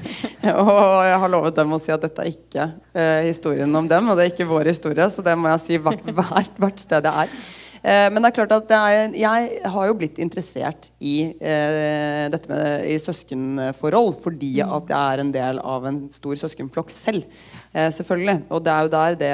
[0.61, 4.11] og jeg har lovet dem å si at dette er ikke eh, historien om dem,
[4.11, 5.09] og det er ikke vår historie.
[5.09, 7.33] Så det må jeg si hvert, hvert, hvert sted jeg er.
[7.83, 12.51] Eh, men det er klart at er, jeg har jo blitt interessert i eh, dette
[12.51, 14.73] med i søskenforhold fordi mm.
[14.79, 17.27] at jeg er en del av en stor søskenflokk selv.
[17.73, 18.41] Eh, selvfølgelig.
[18.49, 19.31] Og det er jo der det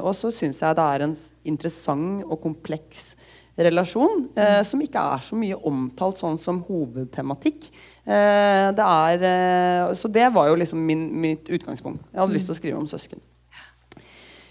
[0.00, 3.12] Og så syns jeg det er en interessant og kompleks
[3.60, 4.66] relasjon eh, mm.
[4.66, 7.68] som ikke er så mye omtalt sånn som hovedtematikk.
[8.04, 12.06] Eh, det er, så det var jo liksom min, mitt utgangspunkt.
[12.12, 13.20] Jeg hadde lyst til å skrive om søsken.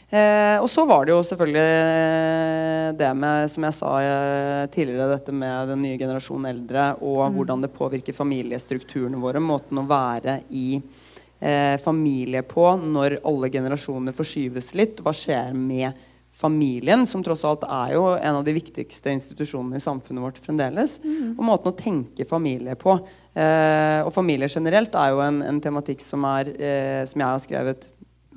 [0.09, 5.11] Eh, og så var det jo selvfølgelig eh, det med, som jeg sa eh, tidligere,
[5.11, 7.35] dette med den nye generasjonen eldre, og mm.
[7.37, 14.15] hvordan det påvirker familiestrukturene våre, måten å være i eh, familie på når alle generasjoner
[14.17, 15.03] forskyves litt.
[15.05, 16.07] Hva skjer med
[16.39, 20.97] familien, som tross alt er jo en av de viktigste institusjonene i samfunnet vårt fremdeles.
[21.03, 21.35] Mm.
[21.35, 22.95] Og måten å tenke familie på.
[23.35, 27.43] Eh, og familie generelt er jo en, en tematikk som, er, eh, som jeg har
[27.43, 27.89] skrevet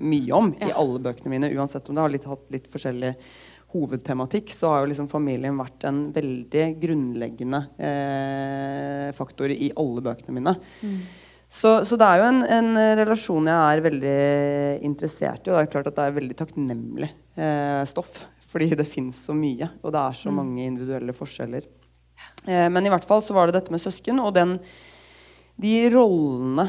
[0.03, 1.51] mye om i alle bøkene mine.
[1.57, 3.15] Uansett om det har litt, hatt litt forskjellig
[3.73, 10.37] hovedtematikk, så har jo liksom familien vært en veldig grunnleggende eh, faktor i alle bøkene
[10.37, 10.55] mine.
[10.83, 10.99] Mm.
[11.53, 14.19] Så, så, det er jo en, en, relasjon jeg er veldig
[14.88, 15.53] interessert i.
[15.53, 18.23] Og det er klart at det er veldig takknemlig eh, stoff.
[18.53, 20.38] Fordi det fins så mye, og det er så mm.
[20.41, 21.69] mange individuelle forskjeller.
[22.47, 24.59] Eh, men i hvert fall så var det dette med søsken, og den,
[25.61, 26.69] de rollene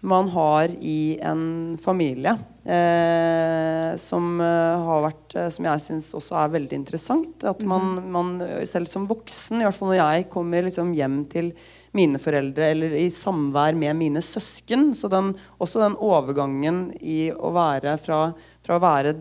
[0.00, 2.38] man har i en familie.
[2.64, 7.44] Eh, som uh, har vært uh, Som jeg syns også er veldig interessant.
[7.48, 8.10] At man, mhm.
[8.12, 11.54] man, selv som voksen, i hvert fall når jeg kommer liksom hjem til
[11.96, 17.50] mine foreldre eller i samvær med mine søsken Så den, også den overgangen i å
[17.56, 18.20] være fra,
[18.62, 19.16] fra å være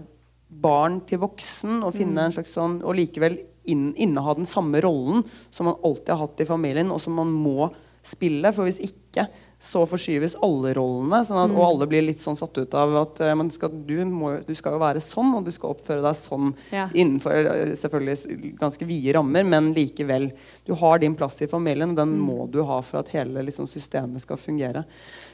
[0.49, 2.25] barn til voksen og finne mm.
[2.27, 3.39] en slags sånn Og likevel
[3.71, 7.31] inn, inneha den samme rollen som man alltid har hatt i familien, og som man
[7.33, 7.71] må
[8.09, 8.53] spille.
[8.55, 11.57] For hvis ikke så forskyves alle rollene, sånn at, mm.
[11.59, 14.77] og alle blir litt sånn satt ut av at uh, skal, du, må, du, skal
[14.77, 16.85] jo være sånn, og du skal oppføre deg sånn ja.
[16.93, 20.29] innenfor uh, selvfølgelig ganske vide rammer, men likevel.
[20.63, 22.23] Du har din plass i familien, og den mm.
[22.29, 24.85] må du ha for at hele liksom, systemet skal fungere.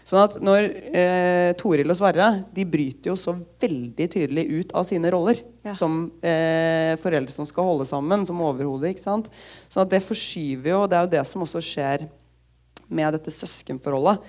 [0.06, 4.86] Sånn at når eh, Toril og Sverre de bryter jo så veldig tydelig ut av
[4.86, 5.74] sine roller ja.
[5.74, 5.96] som
[7.02, 8.92] foreldre som skal holde sammen, som overhode.
[9.02, 12.06] Sånn at det forskyver jo, og det er jo det som også skjer
[12.88, 14.22] med dette søskenforholdet.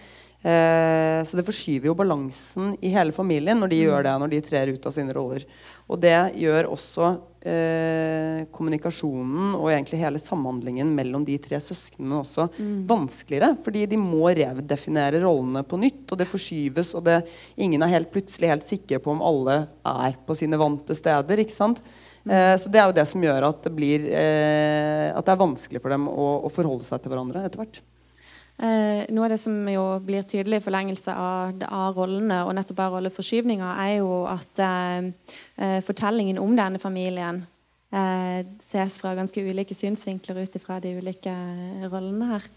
[0.47, 4.43] Eh, så det forskyver jo balansen i hele familien når de gjør det, når de
[4.47, 5.47] trer ut av sine roller.
[5.91, 7.09] Og det gjør også
[7.47, 12.47] eh, kommunikasjonen og egentlig hele samhandlingen mellom de tre søsknene også
[12.91, 13.57] vanskeligere.
[13.65, 16.95] Fordi de må redefinere rollene på nytt, og det forskyves.
[16.99, 17.21] Og det,
[17.57, 21.43] ingen er helt plutselig helt sikre på om alle er på sine vante steder.
[21.43, 21.83] ikke sant?
[22.29, 25.43] Eh, så det er jo det som gjør at det, blir, eh, at det er
[25.43, 27.83] vanskelig for dem å, å forholde seg til hverandre etter hvert.
[28.57, 32.79] Eh, noe av det som jo blir tydelig i forlengelse av, av rollene og nettopp
[32.87, 35.11] av rolleforskyvninga, er jo at eh,
[35.61, 37.43] eh, fortellingen om denne familien
[37.93, 41.35] eh, ses fra ganske ulike synsvinkler ut ifra de ulike
[41.93, 42.49] rollene her.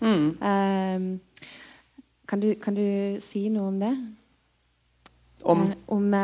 [0.54, 1.44] Eh,
[2.30, 3.92] kan, du, kan, du, si noe om det?
[5.44, 6.16] Om, eh, om,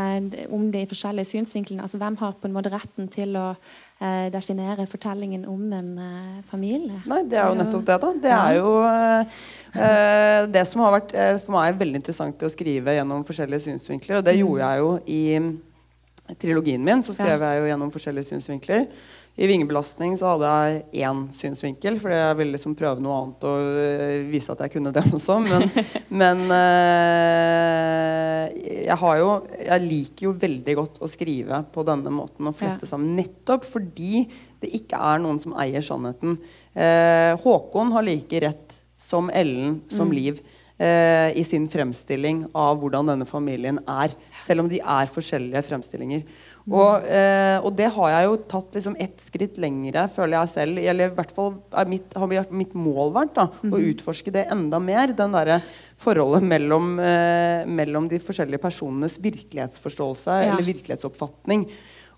[0.58, 1.82] om de forskjellige synsvinklene.
[1.86, 6.41] Altså hvem har på en måte retten til å eh, definere fortellingen om en eh,
[6.49, 6.99] familie?
[7.08, 8.12] Nei, det er jo nettopp det, da.
[8.25, 12.97] Det er jo eh, det som har vært eh, for meg veldig interessant å skrive
[12.97, 14.19] gjennom forskjellige synsvinkler.
[14.19, 17.04] Og det gjorde jeg jo i trilogien min.
[17.06, 18.89] Så skrev jeg jo gjennom forskjellige synsvinkler.
[19.35, 20.49] I vingebelastning så hadde
[20.95, 24.71] jeg én synsvinkel, fordi jeg ville liksom prøve noe annet og uh, vise at jeg
[24.77, 25.35] kunne det også.
[25.43, 25.65] Men,
[26.21, 32.55] men uh, jeg, jo, jeg liker jo veldig godt å skrive på denne måten og
[32.55, 33.17] flette sammen.
[33.19, 34.23] Nettopp fordi
[34.63, 36.39] det ikke er noen som eier sannheten.
[36.71, 40.15] Uh, Håkon har like rett som Ellen som mm.
[40.15, 40.45] Liv.
[40.75, 44.11] i sin fremstilling av hvordan denne familien er.
[44.43, 46.25] Selv om de er forskjellige fremstillinger.
[46.65, 50.82] Og, eh, og, det har jeg jo tatt liksom ett skritt lengre, føler jeg selv.
[50.82, 51.54] Eller i hvert fall
[51.89, 55.12] mitt, har mitt mål vært da, mm å utforske det enda mer.
[55.13, 55.60] Den derre
[56.01, 60.54] forholdet mellom, eh, mellom, de forskjellige personenes virkelighetsforståelse ja.
[60.54, 61.67] eller virkelighetsoppfatning.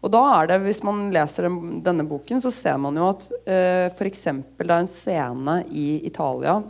[0.06, 3.28] Og da er det, Hvis man leser den, denne boken, så ser man jo at
[3.50, 4.28] eh, f.eks.
[4.30, 6.62] det er en scene i Italia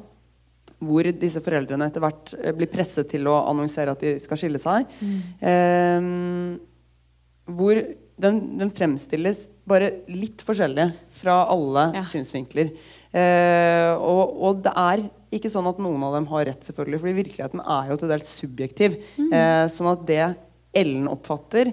[0.77, 4.61] hvor disse foreldrene etter hvert eh, blir presset til å annonsere at de skal skille
[4.61, 4.85] seg.
[5.01, 5.21] Mm.
[5.41, 6.66] Eh,
[7.47, 7.79] hvor
[8.17, 10.87] den, den, fremstilles bare litt forskjellig
[11.19, 12.05] fra alle ja.
[12.07, 12.71] synsvinkler.
[13.11, 15.05] Eh, og, og, det er
[15.37, 18.31] ikke sånn at noen av dem har rett, selvfølgelig, fordi virkeligheten er jo til dels
[18.39, 18.97] subjektiv.
[19.19, 19.29] Mm.
[19.29, 20.23] Eh, sånn at det
[20.77, 21.71] Ellen oppfatter,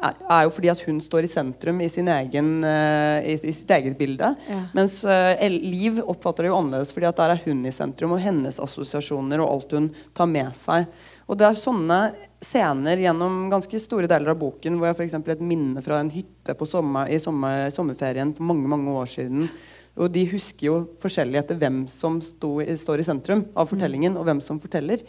[0.00, 3.52] er, er, jo fordi at hun står i sentrum i, sin egen, uh, i, i,
[3.54, 4.32] sitt eget bilde.
[4.48, 4.60] Ja.
[4.76, 8.22] Mens uh, Liv oppfatter det jo annerledes, fordi at der er hun i sentrum, og
[8.24, 10.88] hennes assosiasjoner og alt hun tar med seg.
[11.30, 11.98] Og det er sånne
[12.42, 15.18] scener gjennom ganske store deler av boken hvor jeg f.eks.
[15.20, 19.50] et minne fra en hytte sommer, i sommer, sommerferien for mange mange år siden.
[20.00, 24.26] Og de husker jo forskjellig etter hvem som sto, står i sentrum av fortellingen, og
[24.26, 25.02] hvem som forteller.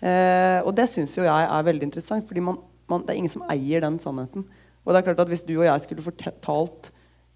[0.00, 2.58] Eh, og det syns jo jeg er veldig interessant, fordi man,
[2.90, 4.46] man, det er ingen som eier den sannheten.
[4.86, 6.90] Og det er klart at Hvis du og jeg skulle fortalt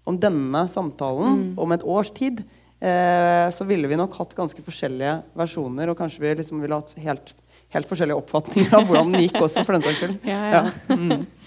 [0.09, 1.59] om denne samtalen mm.
[1.61, 2.41] om et års tid,
[2.81, 6.95] eh, så ville vi nok hatt ganske forskjellige versjoner, og kanskje vi liksom ville hatt
[7.03, 7.35] helt
[7.73, 10.15] helt forskjellige oppfatninger av hvordan den gikk også, for den saks skyld.
[10.33, 10.63] Ja, ja.
[10.63, 10.97] ja.
[10.97, 11.25] Mm.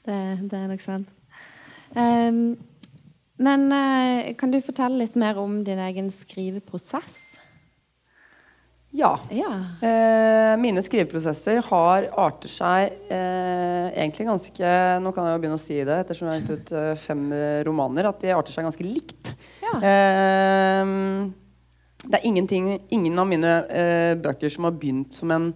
[0.00, 0.16] Det,
[0.48, 1.10] det, er nok sant.
[1.92, 2.54] Um,
[3.40, 7.18] men uh, kan du fortelle litt mer om din egen skriveprosess?
[8.96, 9.12] Ja.
[9.28, 9.50] ja.
[9.84, 14.72] Uh, mine skriveprosesser har arter seg uh, egentlig ganske
[15.04, 17.28] Nå kan jeg jo begynne å si det ettersom jeg har gitt ut fem
[17.68, 18.08] romaner.
[18.10, 19.34] At de arter seg ganske likt.
[19.62, 19.76] Ja.
[22.04, 25.50] Det er ingen av mine eh, bøker som har begynt som en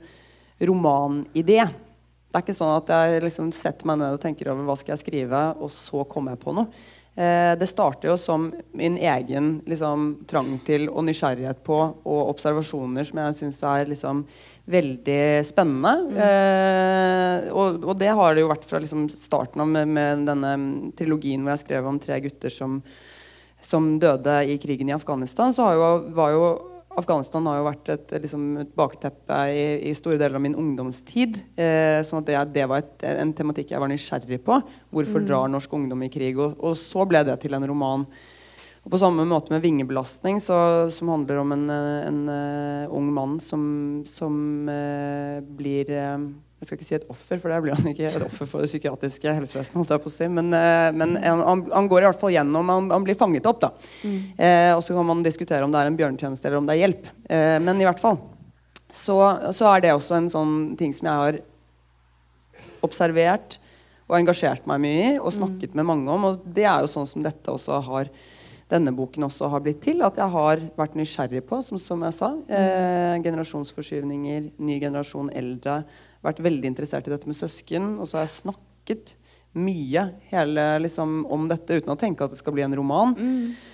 [0.61, 1.63] romanidé.
[1.65, 4.97] Det er ikke sånn at jeg liksom setter meg ned og tenker over hva skal
[4.97, 6.69] jeg skrive, og så kommer jeg på noe.
[7.15, 13.07] Eh, det starter jo som min egen liksom, trang til og nysgjerrighet på og observasjoner
[13.07, 14.25] som jeg syns er liksom,
[14.67, 15.93] veldig spennende.
[16.11, 16.19] Mm.
[16.27, 20.55] Eh, og, og, det har det jo vært fra liksom, starten av med, med, denne
[20.99, 22.81] trilogien hvor jeg skrev om tre gutter som
[23.65, 26.47] som døde i krigen i Afghanistan, så har jo, var jo
[26.95, 31.41] Afghanistan har jo vært et, liksom, et bakteppe i, i, store deler av min ungdomstid.
[31.59, 34.61] Eh, sånn at det, det var et, en tematikk jeg var nysgjerrig på.
[34.95, 35.27] Hvorfor mm.
[35.27, 36.39] drar norsk ungdom i krig?
[36.39, 38.07] Og, og, så ble det til en roman.
[38.85, 40.57] Og På samme måte med 'Vingebelastning', så,
[40.93, 46.29] som handler om en, en, en uh, ung mann som, som uh, blir uh,
[46.65, 48.09] jeg skal ikke si et offer, for det blir han ikke.
[48.09, 50.07] Et offer for det psykiatriske helsevesenet.
[50.09, 53.47] si, Men, eh, men han, han, går i hvert fall gjennom Han, han blir fanget
[53.47, 53.61] opp.
[53.61, 53.71] da.
[54.03, 54.21] Mm.
[54.39, 56.87] Eh, og så kan man diskutere om det er en bjørnetjeneste eller om det er
[56.87, 57.11] hjelp.
[57.29, 58.17] Eh, men i hvert fall
[58.89, 59.19] så,
[59.53, 61.41] så, er det også en sånn ting som jeg har
[62.85, 63.59] observert
[64.09, 65.77] og engasjert meg mye i og snakket mm.
[65.81, 66.31] med mange om.
[66.31, 68.09] Og det er jo sånn som dette også har
[68.73, 70.03] denne boken også har blitt til.
[70.07, 72.33] At jeg har vært nysgjerrig på, som, som jeg sa.
[72.49, 75.83] Eh, generasjonsforskyvninger, ny generasjon eldre
[76.25, 77.95] vært veldig interessert i dette med søsken.
[77.99, 79.15] Og så har jeg snakket
[79.55, 83.15] mye hele, liksom, om dette uten å tenke at det skal bli en roman.
[83.15, 83.74] Mm.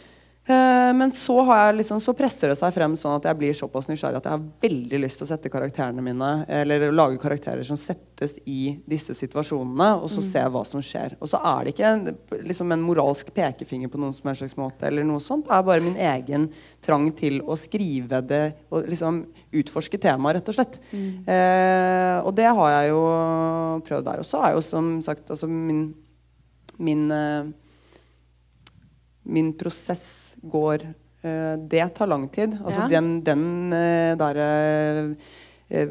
[0.50, 3.56] Eh, men så, har jeg liksom, så presser det seg frem sånn at jeg blir
[3.56, 7.62] såpass nysgjerrig at jeg har veldig lyst til å sette karakterene mine Eller lage karakterer
[7.66, 11.14] som settes i disse situasjonene, og så se hva som skjer.
[11.22, 12.10] Og så er det ikke en,
[12.48, 15.46] liksom en moralsk pekefinger på noen som helst slags måte, eller noe sånt.
[15.46, 16.48] Det er bare min egen
[16.84, 19.22] trang til å skrive det og liksom
[19.62, 20.80] utforske temaet, rett og slett.
[20.90, 23.00] Eh, og det har jeg jo
[23.86, 24.22] prøvd der.
[24.24, 25.90] Og så er jo som sagt altså min,
[26.80, 27.50] min eh,
[29.30, 30.86] min prosess går
[31.24, 32.58] uh, Det tar lang tid.
[32.64, 32.88] Altså Ja.
[32.88, 34.48] den, den uh, derre
[35.70, 35.86] eh,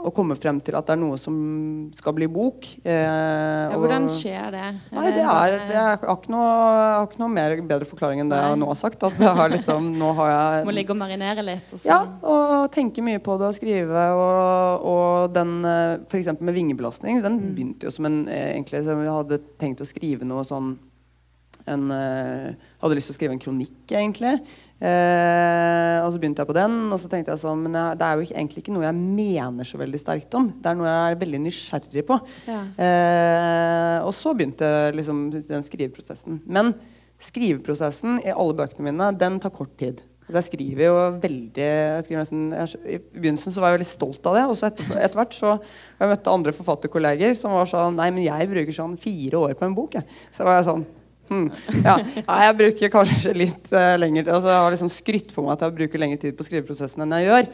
[0.00, 1.36] Å komme frem til at det er noe som
[1.96, 2.66] skal bli bok.
[2.84, 4.66] eh, Ja, hvordan skjer det?
[4.92, 6.50] Nei, det er, det er, jeg, har ikke noe,
[6.98, 9.02] har ikke noe mer bedre forklaring enn det jeg nå har sagt.
[9.08, 11.72] At jeg har liksom, nå har jeg Må ligge og marinere litt.
[11.78, 12.00] Og ja,
[12.34, 14.04] og tenke mye på det og skrive.
[14.20, 15.56] Og, og den
[16.10, 16.34] f.eks.
[16.40, 17.54] med vingebelastning, den Mm.
[17.56, 20.74] begynte jo som en eh, egentlig som Jeg hadde tenkt å skrive noe sånn
[21.66, 24.40] en, eh, Hadde lyst til å skrive en kronikk, egentlig.
[24.80, 28.06] Eh, og så begynte jeg på den, og så tenkte jeg sånn Men jeg, det
[28.06, 30.46] er jo ikke, egentlig ikke noe jeg mener så veldig sterkt om.
[30.56, 32.20] Det er noe jeg er veldig nysgjerrig på.
[32.48, 32.60] Ja.
[32.86, 36.40] Eh, og så begynte liksom den skriveprosessen.
[36.48, 36.72] Men
[37.20, 40.00] skriveprosessen i alle bøkene mine, den tar kort tid.
[40.30, 43.88] Altså jeg skriver jo veldig jeg skriver nesten, jeg, I begynnelsen så var jeg veldig
[43.88, 44.44] stolt av det.
[44.46, 48.24] Og så etter, etter hvert så jeg møtte andre forfatterkolleger som var sånn Nei, men
[48.24, 49.98] jeg bruker sånn fire år på en bok.
[49.98, 50.20] Jeg.
[50.32, 50.86] Så var jeg sånn
[51.30, 51.46] hm,
[51.86, 51.94] ja,
[52.44, 55.76] jeg bruker kanskje litt uh, lenger altså Jeg har liksom skrytt på meg at jeg
[55.78, 57.48] bruker lengre tid på skriveprosessen enn jeg gjør.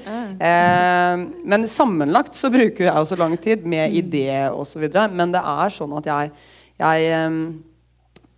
[0.48, 4.88] Eh, men sammenlagt så bruker jeg også lang tid med idé osv.
[5.12, 6.32] Men det er sånn at jeg,
[6.80, 7.40] jeg um,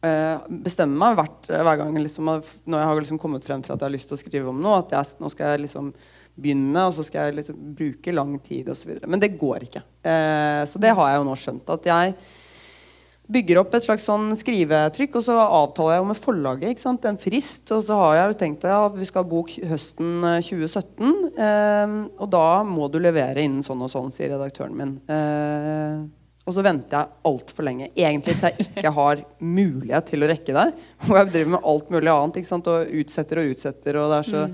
[0.06, 2.30] eh, bestemmer meg hvert, hver gang liksom,
[2.66, 4.62] når jeg har liksom kommet frem til at jeg har lyst til å skrive om
[4.62, 5.92] noe, at jeg, nå skal jeg liksom
[6.38, 8.94] begynne, og så skal jeg liksom bruke lang tid osv.
[9.06, 9.82] Men det går ikke.
[10.06, 11.74] Eh, så det har jeg jo nå skjønt.
[11.74, 12.14] At jeg
[13.28, 17.66] bygger opp et slags sånn skrivetrykk, og så avtaler jeg med forlaget en frist.
[17.76, 21.10] Og så har jeg jo tenkt at ja, vi skal ha bok høsten eh, 2017,
[21.36, 24.96] eh, og da må du levere innen sånn og sånn, sier redaktøren min.
[25.12, 26.06] Eh,
[26.48, 27.90] og så venter jeg altfor lenge.
[27.92, 30.68] Egentlig til jeg ikke har mulighet til å rekke det.
[31.04, 33.98] Og jeg driver med alt mulig annet og utsetter og utsetter.
[34.00, 34.46] og det er så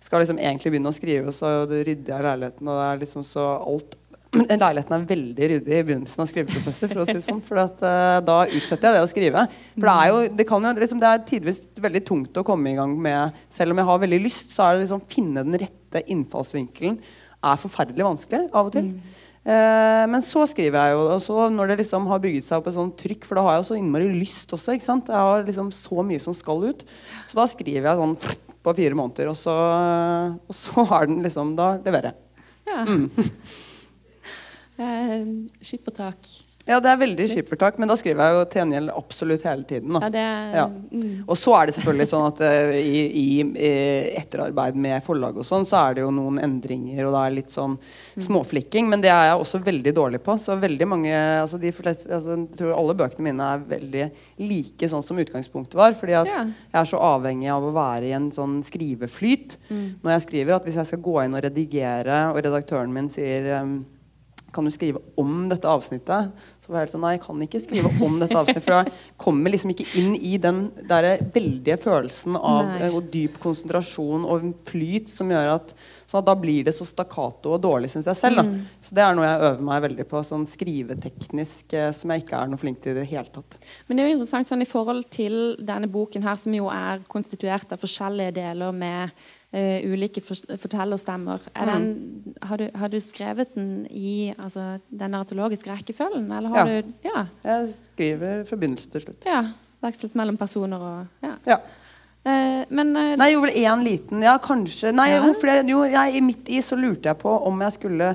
[0.00, 2.68] skal liksom egentlig begynne å skrive, så rydder jeg leiligheten.
[2.68, 3.96] Og det er liksom så alt
[4.36, 6.92] men Leiligheten er veldig ryddig i begynnelsen av skriveprosesser.
[6.92, 9.46] For å si det sånn, for at, uh, da utsetter jeg det å skrive.
[9.74, 12.70] For det er jo, det kan jo liksom, det er tidvis veldig tungt å komme
[12.70, 13.40] i gang med.
[13.50, 17.00] Selv om jeg har veldig lyst, så er det liksom finne den rette innfallsvinkelen
[17.40, 18.92] er forferdelig vanskelig av og til.
[19.40, 22.68] Eh, men så skriver jeg jo, og så når det liksom har bygget seg opp
[22.68, 24.76] et sånt trykk, for da har jeg jo så innmari lyst også.
[24.76, 25.08] ikke sant?
[25.08, 26.84] Jeg har liksom så mye som skal ut.
[27.30, 28.16] Så da skriver jeg sånn
[28.60, 29.56] på fire måneder, og så,
[30.44, 32.46] og så har den liksom Da leverer jeg.
[32.68, 32.84] Ja.
[32.84, 33.66] Eh,
[35.62, 36.30] Skippertak.
[36.68, 39.96] Ja, det er veldig skippertak, men da skriver jeg jo til gjengjeld absolutt hele tiden.
[39.96, 40.66] Ja, det Ja.
[40.68, 41.24] mm.
[41.26, 43.70] Og så er det selvfølgelig sånn at eh, i, i, i
[44.20, 47.50] etterarbeid med forlag og sånn, så er det jo noen endringer, og det er litt
[47.50, 47.78] sånn
[48.20, 50.36] småflikking, men det er jeg også veldig dårlig på.
[50.38, 54.04] Så veldig mange altså de fleste, altså, Jeg tror alle bøkene mine er veldig
[54.52, 55.96] like sånn som utgangspunktet var.
[55.96, 56.44] Fordi at Ja.
[56.44, 59.56] jeg er så avhengig av å være i en sånn skriveflyt
[60.04, 63.48] når jeg skriver, at hvis jeg skal gå inn og redigere, og redaktøren min sier
[63.58, 63.80] ehm,
[64.52, 66.32] kan du skrive om dette avsnittet?
[66.60, 68.64] Så var jeg helt sånn, nei, jeg kan ikke skrive om dette avsnittet.
[68.66, 70.60] For jeg kommer liksom ikke inn i den
[70.90, 72.90] der veldige følelsen av Nei.
[72.90, 75.74] og dyp konsentrasjon og flyt som gjør at
[76.10, 78.42] sånn at da blir det så stakkato og dårlig, syns jeg selv.
[78.42, 78.76] Da.
[78.86, 82.38] Så det er noe jeg øver meg veldig på, sånn skriveteknisk, eh, som jeg ikke
[82.38, 83.58] er noe flink til i det hele tatt.
[83.86, 87.04] Men det er jo interessant sånn i forhold til denne boken her, som jo er
[87.10, 89.14] konstituert av forskjellige deler med
[89.52, 91.40] eh, ulike for fortellerstemmer.
[91.54, 96.30] Er den, har, du, har du skrevet den i altså, den narratologiske rekkefølgen?
[96.32, 96.80] Eller har Ja.
[96.82, 99.24] du ja, Jeg skriver forbindelse til slutt.
[99.26, 99.44] ja,
[99.82, 101.34] vekslet mellom personer og ja.
[101.46, 101.56] Ja.
[102.20, 104.92] Uh, men uh, Nei, jo vel én liten Ja, kanskje.
[104.92, 105.22] Nei, Ja.
[105.26, 108.10] jo, for jeg, jo, jeg, i midt i så lurte jeg på om jeg skulle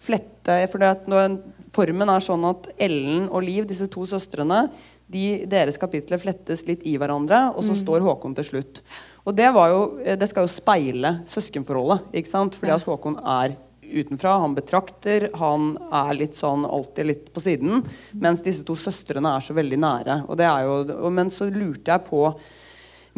[0.00, 1.38] flette For det at når
[1.74, 4.64] formen er sånn at Ellen og Liv, disse to søstrene,
[5.10, 8.82] de, deres kapitler flettes litt i hverandre, og så står Håkon til slutt.
[9.26, 12.56] Og det, var jo, det skal jo speile søskenforholdet, ikke sant?
[12.58, 13.56] Fordi at Håkon er
[13.90, 14.38] utenfra.
[14.44, 17.84] Han betrakter, han er litt sånn alltid litt på siden.
[18.22, 20.18] Mens disse to søstrene er så veldig nære.
[20.30, 22.24] Og det er jo, men så lurte jeg på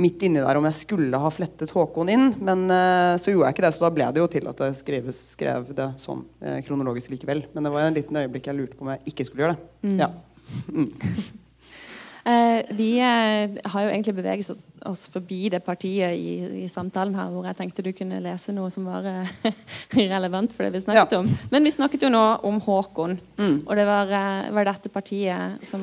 [0.01, 2.31] midt inni der om jeg skulle ha flettet Håkon inn.
[2.41, 4.79] Men eh, så gjorde jeg ikke det, så da ble det jo til at jeg
[4.81, 7.45] skrev, skrev det sånn eh, kronologisk likevel.
[7.55, 9.97] Men det var en liten øyeblikk jeg lurte på om jeg ikke skulle gjøre det.
[10.01, 10.11] Ja.
[12.25, 14.51] Eh, vi eh, har jo egentlig beveget
[14.87, 18.71] oss- forbi det partiet i, i samtalen her hvor jeg tenkte du kunne lese noe
[18.71, 19.33] som var eh,
[20.13, 21.19] relevant for det vi snakket Ja.
[21.19, 21.27] om.
[21.51, 23.57] Men vi snakket jo nå om Håkon, Mm.
[23.67, 24.13] og det var,
[24.55, 25.83] var dette partiet som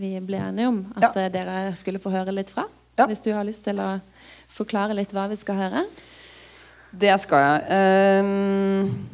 [0.00, 1.28] vi ble enige om at Ja.
[1.28, 2.64] dere skulle få høre litt fra.
[2.94, 3.06] Ja.
[3.10, 3.98] Hvis du har lyst til å
[4.54, 5.82] forklare litt hva vi skal høre?
[6.94, 7.58] Det skal jeg.
[8.22, 9.08] Um,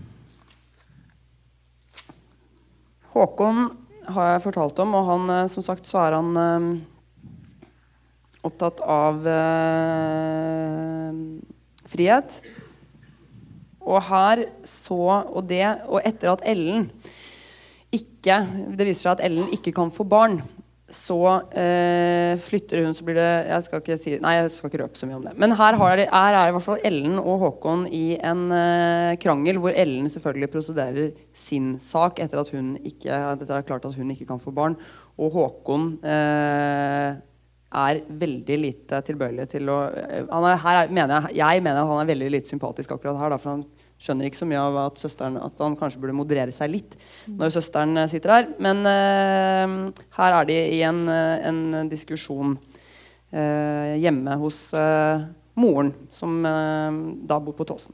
[3.15, 3.71] Håkon
[4.13, 6.69] har jeg fortalt om, og han, eh, som sagt så er han um,
[8.45, 11.11] opptatt av uh,
[11.89, 12.43] frihet.
[13.81, 16.91] Og her så Og det Og etter at Ellen
[17.97, 18.37] ikke
[18.77, 20.43] Det viser seg at Ellen ikke kan få barn.
[20.91, 21.17] Så
[21.55, 24.99] eh, flytter hun, så blir det Jeg skal ikke si Nei, jeg skal ikke røpe
[24.99, 25.35] så mye om det.
[25.39, 29.61] Men her, har, er, er i hvert fall Ellen og Håkon i en eh, krangel
[29.63, 34.11] hvor Ellen selvfølgelig prosederer sin sak etter at hun ikke Dette er klart at hun
[34.11, 34.75] ikke kan få barn.
[35.21, 37.21] Og Håkon eh,
[37.71, 42.09] er veldig lite tilbøyelig til å er, her er, mener jeg, jeg mener han er
[42.09, 43.31] veldig lite sympatisk akkurat her.
[43.31, 43.65] Da, for han
[44.01, 46.97] skjønner ikke så mye av at, søsteren, at han kanskje burde moderere seg litt
[47.29, 48.49] når søsteren eh, sitter her.
[48.63, 55.29] Men uh, her er de i en, eh, en diskusjon uh, hjemme hos uh,
[55.61, 56.41] moren, som
[57.29, 57.93] da bor på Tåsen.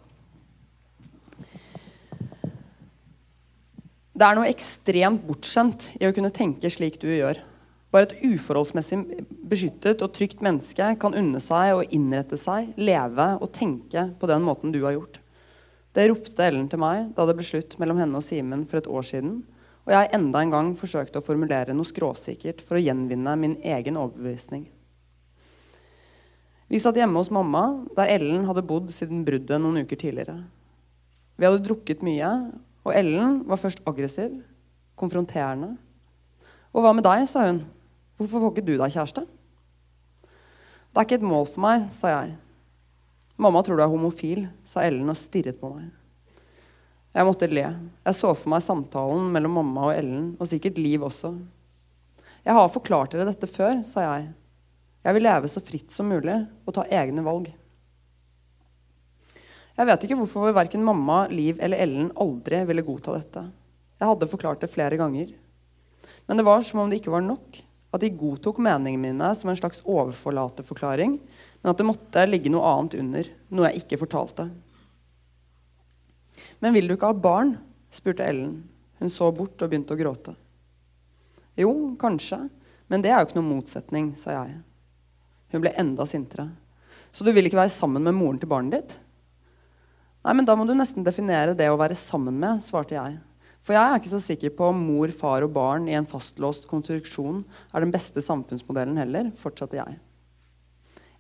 [4.17, 7.43] Det er noe ekstremt bortskjemt i å kunne tenke slik du gjør.
[7.97, 8.99] Bare et uforholdsmessig
[9.49, 14.43] beskyttet og trygt menneske kan unne seg å innrette seg, leve og tenke på den
[14.45, 15.23] måten du har gjort.
[15.97, 18.91] Det ropte Ellen til meg da det ble slutt mellom henne og Simen for et
[18.93, 19.39] år siden,
[19.87, 23.97] og jeg enda en gang forsøkte å formulere noe skråsikkert for å gjenvinne min egen
[23.97, 24.67] overbevisning.
[26.69, 27.63] Vi satt hjemme hos mamma,
[27.97, 30.43] der Ellen hadde bodd siden bruddet noen uker tidligere.
[31.41, 32.29] Vi hadde drukket mye,
[32.85, 34.37] og Ellen var først aggressiv,
[35.01, 35.79] konfronterende.
[36.77, 37.63] Og hva med deg, sa hun.
[38.17, 39.27] Hvorfor får ikke du deg kjæreste?
[40.27, 42.37] Det er ikke et mål for meg, sa jeg.
[43.37, 45.91] Mamma tror du er homofil, sa Ellen og stirret på meg.
[47.17, 47.67] Jeg måtte le.
[47.69, 51.35] Jeg så for meg samtalen mellom mamma og Ellen, og sikkert Liv også.
[52.47, 54.31] Jeg har forklart dere dette før, sa jeg.
[55.05, 57.53] Jeg vil leve så fritt som mulig og ta egne valg.
[59.77, 63.45] Jeg vet ikke hvorfor verken mamma, Liv eller Ellen aldri ville godta dette.
[64.01, 65.29] Jeg hadde forklart det flere ganger.
[66.25, 67.61] Men det var som om det ikke var nok
[67.97, 71.17] at de godtok meningene mine som en slags overforlaterforklaring,
[71.63, 74.49] men at det måtte ligge noe annet under, noe jeg ikke fortalte.
[76.61, 77.57] Men vil du ikke ha barn?
[77.93, 78.59] spurte Ellen.
[79.01, 80.35] Hun så bort og begynte å gråte.
[81.57, 82.47] Jo, kanskje,
[82.89, 84.59] men det er jo ikke noen motsetning, sa jeg.
[85.53, 86.51] Hun ble enda sintere.
[87.13, 88.97] Så du vil ikke være sammen med moren til barnet ditt?
[90.27, 93.19] Nei, men da må du nesten definere det å være sammen med, svarte jeg.
[93.67, 96.69] For jeg er ikke så sikker på om mor, far og barn i en fastlåst
[96.71, 97.41] konstruksjon
[97.75, 99.97] er den beste samfunnsmodellen heller, fortsatte jeg.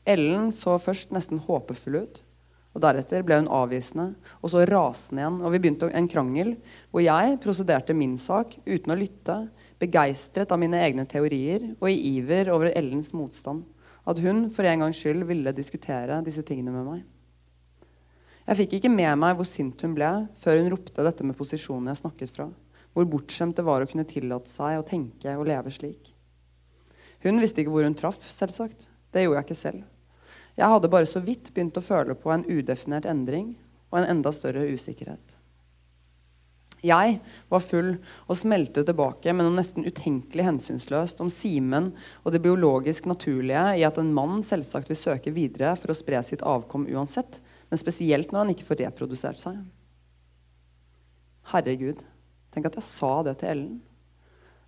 [0.06, 2.20] Ellen så først nesten håpefull ut,
[2.76, 4.12] og deretter ble hun avvisende,
[4.44, 6.52] og så rasende igjen, og vi begynte en krangel
[6.92, 9.40] hvor jeg prosederte min sak uten å lytte,
[9.82, 13.64] begeistret av mine egne teorier og i iver over Ellens motstand.
[14.06, 17.04] At hun for en gangs skyld ville diskutere disse tingene med meg.
[18.46, 21.90] Jeg fikk ikke med meg hvor sint hun ble, før hun ropte dette med posisjonen
[21.90, 22.46] jeg snakket fra.
[22.94, 26.12] Hvor bortskjemt det var å kunne tillate seg å tenke og leve slik.
[27.26, 28.86] Hun visste ikke hvor hun traff, selvsagt.
[29.10, 29.82] Det gjorde jeg ikke selv.
[30.56, 33.56] Jeg hadde bare så vidt begynt å føle på en udefinert endring
[33.90, 35.34] og en enda større usikkerhet.
[36.86, 37.18] Jeg
[37.50, 37.94] var full
[38.28, 41.90] og smelte tilbake med noe nesten utenkelig hensynsløst om Simen
[42.22, 46.20] og det biologisk naturlige i at en mann selvsagt vil søke videre for å spre
[46.22, 47.40] sitt avkom uansett,
[47.70, 49.58] men spesielt når han ikke får reprodusert seg.
[51.52, 52.02] Herregud,
[52.54, 53.74] tenk at jeg sa det til Ellen.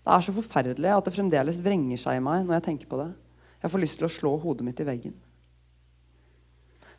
[0.02, 3.00] Det er så forferdelig at det fremdeles vrenger seg i meg når jeg tenker på
[3.00, 3.10] det.
[3.62, 5.16] Jeg får lyst til å slå hodet mitt i veggen.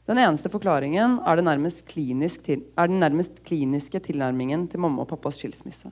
[0.09, 1.39] Den eneste forklaringen er,
[2.41, 5.91] til, er, den nærmest kliniske tilnærmingen til mamma og pappas skilsmisse.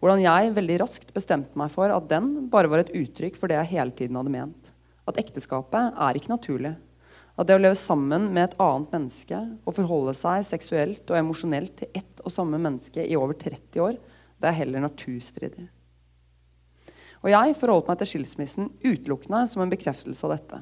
[0.00, 3.58] Hvordan jeg veldig raskt bestemte meg for at den bare var et uttrykk for det
[3.58, 4.70] jeg hele tiden hadde ment.
[5.08, 6.72] At ekteskapet er ikke naturlig.
[7.40, 11.72] At det å leve sammen med et annet menneske og forholde seg seksuelt og emosjonelt
[11.80, 13.96] til ett og samme menneske i over 30 år,
[14.40, 15.64] det er heller naturstridig.
[17.24, 20.60] Og jeg forholdt meg til skilsmissen utelukkende som en bekreftelse av dette.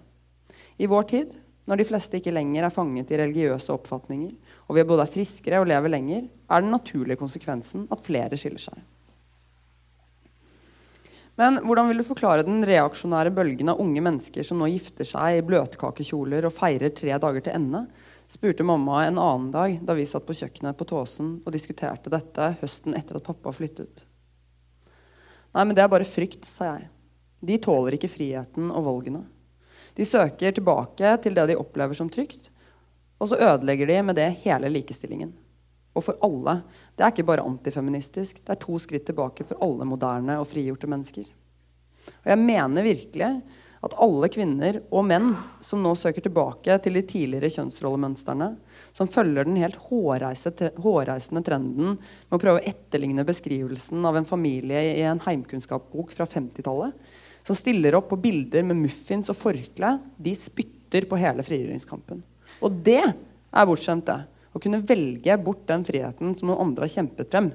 [0.78, 1.34] I vår tid,
[1.68, 4.30] når de fleste ikke lenger er fanget i religiøse oppfatninger,
[4.70, 8.62] og vi både er friskere og lever lenger, er den naturlige konsekvensen at flere skiller
[8.70, 8.78] seg.
[11.38, 15.38] Men hvordan vil du forklare den reaksjonære bølgen av unge mennesker som nå gifter seg
[15.38, 17.84] i bløtkakekjoler og feirer tre dager til ende?
[18.28, 22.50] spurte mamma en annen dag da vi satt på kjøkkenet på Tåsen og diskuterte dette
[22.60, 24.02] høsten etter at pappa flyttet.
[25.54, 26.90] Nei, men det er bare frykt, sa jeg.
[27.40, 29.22] De tåler ikke friheten og valgene.
[29.96, 32.50] De søker tilbake til det de opplever som trygt,
[33.18, 35.32] og så ødelegger de med det hele likestillingen.
[35.98, 36.60] Og for alle.
[36.94, 38.42] Det er ikke bare antifeministisk.
[38.44, 41.26] Det er to skritt tilbake for alle moderne og frigjorte mennesker.
[42.22, 43.32] Og jeg mener virkelig
[43.84, 45.28] at alle kvinner og menn
[45.62, 48.48] som nå søker tilbake til de tidligere kjønnsrollemønstrene,
[48.96, 54.82] som følger den helt hårreisende trenden med å prøve å etterligne beskrivelsen av en familie
[54.96, 56.96] i en heimkunnskapsbok fra 50-tallet,
[57.46, 62.24] som stiller opp på bilder med muffins og forkle, de spytter på hele frigjøringskampen.
[62.66, 64.37] Og det er bortskjemt, det.
[64.52, 67.50] Å kunne velge bort den friheten som noen andre har kjempet frem,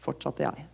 [0.00, 0.66] fortsatte jeg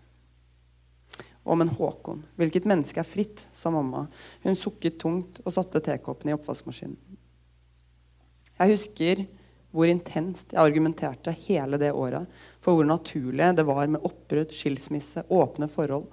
[1.46, 2.24] Å, men Håkon.
[2.38, 4.08] Hvilket menneske er fritt, sa mamma.
[4.42, 6.98] Hun sukket tungt og satte tekoppene i oppvaskmaskinen.
[8.56, 9.22] Jeg husker
[9.76, 12.26] hvor intenst jeg argumenterte hele det året
[12.64, 16.08] for hvor naturlig det var med oppbrudd, skilsmisse, åpne forhold.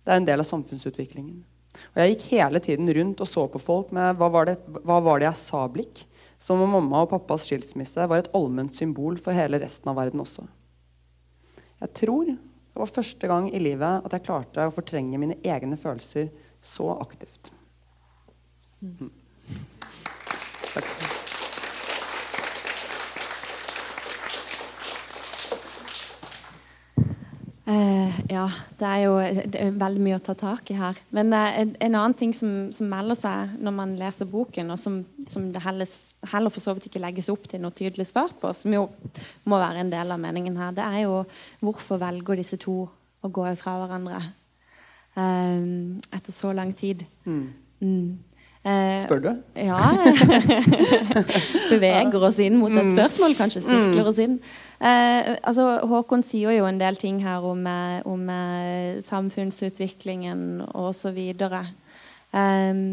[0.00, 1.42] Det er en del av samfunnsutviklingen.
[1.92, 4.98] Og Jeg gikk hele tiden rundt og så på folk med hva var det, hva
[5.04, 6.02] var det jeg sa-blikk.
[6.40, 10.22] Som om mamma og pappas skilsmisse var et allment symbol for hele resten av verden
[10.24, 10.46] også.
[11.80, 15.76] Jeg tror det var første gang i livet at jeg klarte å fortrenge mine egne
[15.80, 16.30] følelser
[16.64, 17.52] så aktivt.
[18.80, 19.10] Mm.
[27.70, 28.48] Uh, ja,
[28.80, 30.96] det er jo det er veldig mye å ta tak i her.
[31.14, 34.80] Men uh, en, en, annen ting som, som, melder seg når man leser boken, og
[34.80, 34.96] som,
[35.28, 35.86] som det heller,
[36.32, 38.88] heller, for så vidt ikke legges opp til noe tydelig svar på, som jo
[39.46, 41.20] må være en del av meningen her, det er jo
[41.62, 42.80] hvorfor velger disse to
[43.20, 45.62] å gå fra hverandre uh,
[46.10, 47.06] etter så lang tid.
[47.28, 47.44] Mm.
[47.84, 48.08] Mm.
[48.60, 49.30] Spør du?
[49.56, 49.78] Ja.
[51.70, 52.92] Beveger oss inn mot et mm.
[52.92, 53.62] spørsmål, kanskje.
[53.64, 54.10] Sirkler mm.
[54.10, 54.34] oss inn.
[54.80, 61.18] Eh, altså, Håkon sier jo en del ting her om, eh, om eh, samfunnsutviklingen osv.
[61.40, 62.84] Eh,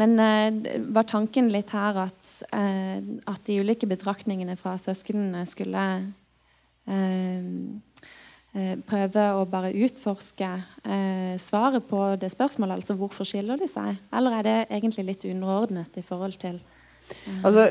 [0.00, 5.86] men eh, var tanken litt her at, eh, at de ulike betraktningene fra søsknene skulle
[6.86, 7.50] eh,
[8.86, 10.48] prøve å bare utforske
[11.38, 12.80] svaret på det spørsmålet?
[12.80, 14.00] Altså hvorfor skiller de seg?
[14.10, 16.58] Eller er det egentlig litt underordnet i forhold til
[17.42, 17.64] Altså,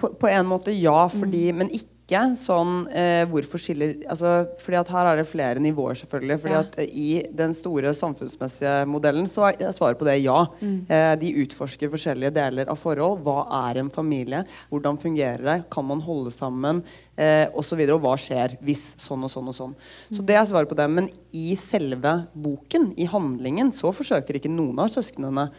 [0.00, 1.60] på, på, en måte ja, fordi, mm.
[1.62, 5.98] men ikke ikke sånn eh, Hvorfor skiller altså, fordi at Her er det flere nivåer,
[6.00, 6.38] selvfølgelig.
[6.40, 6.62] fordi ja.
[6.64, 10.38] at eh, I den store samfunnsmessige modellen så er svaret på det ja.
[10.60, 10.78] Mm.
[10.88, 13.20] Eh, de utforsker forskjellige deler av forhold.
[13.26, 14.44] Hva er en familie?
[14.72, 15.58] Hvordan fungerer det?
[15.74, 16.80] Kan man holde sammen?
[17.18, 19.78] Eh, og, så videre, og hva skjer hvis sånn og sånn og sånn.
[20.08, 20.88] Så det er svaret på det.
[20.88, 25.50] Men i selve boken, i handlingen, så forsøker ikke noen av søsknene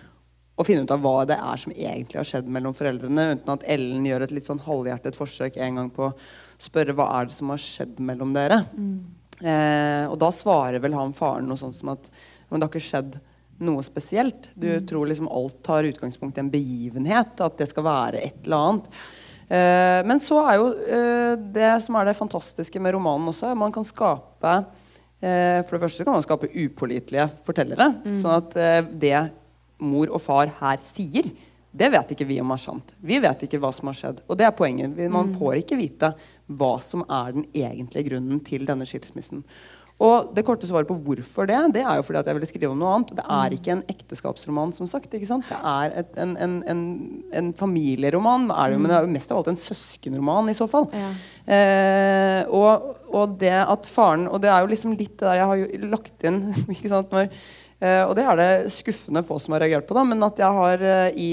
[0.59, 3.63] å finne ut av hva det er som egentlig har skjedd mellom foreldrene, uten at
[3.75, 6.15] Ellen gjør et litt sånn halvhjertet forsøk en gang på å
[6.59, 8.65] spørre hva er det som har skjedd mellom dere.
[8.75, 8.97] Mm.
[9.39, 12.11] Eh, og da svarer vel han faren noe sånt som at
[12.49, 13.19] men det har ikke skjedd
[13.63, 14.49] noe spesielt.
[14.55, 14.85] Du mm.
[14.89, 18.89] tror liksom alt tar utgangspunkt i en begivenhet, at det skal være et eller annet.
[19.49, 23.73] Eh, men så er jo eh, det som er det fantastiske med romanen også, man
[23.73, 24.51] kan skape
[25.25, 27.91] eh, For det første kan man skape upålitelige fortellere.
[28.05, 28.17] Mm.
[28.17, 29.17] Sånn at eh, det
[29.79, 31.29] mor og far her sier,
[31.69, 32.95] det vet ikke vi om er sant.
[33.05, 34.23] Vi vet ikke hva som har skjedd.
[34.27, 34.95] Og det er poenget.
[34.97, 35.35] Man mm.
[35.37, 36.13] får ikke vite
[36.49, 39.43] hva som er den egentlige grunnen til denne skilsmissen.
[39.99, 42.71] Og det korte svaret på hvorfor det, det er jo fordi at jeg ville skrive
[42.71, 43.11] om noe annet.
[43.17, 43.55] Det er mm.
[43.57, 45.11] ikke en ekteskapsroman, som sagt.
[45.13, 45.47] ikke sant?
[45.49, 46.83] Det er et, en, en, en,
[47.35, 50.69] en, familieroman, er det men det er jo mest av alt en søskenroman i så
[50.71, 50.87] fall.
[50.95, 51.09] Ja.
[51.51, 55.47] Eh, og, og, det at faren Og det er jo liksom litt det der jeg
[55.49, 56.43] har jo lagt inn
[56.77, 57.27] ikke sant, når
[57.79, 60.81] og det er det skuffende få som har reagert på, da, men at jeg har
[60.83, 61.29] uh, i,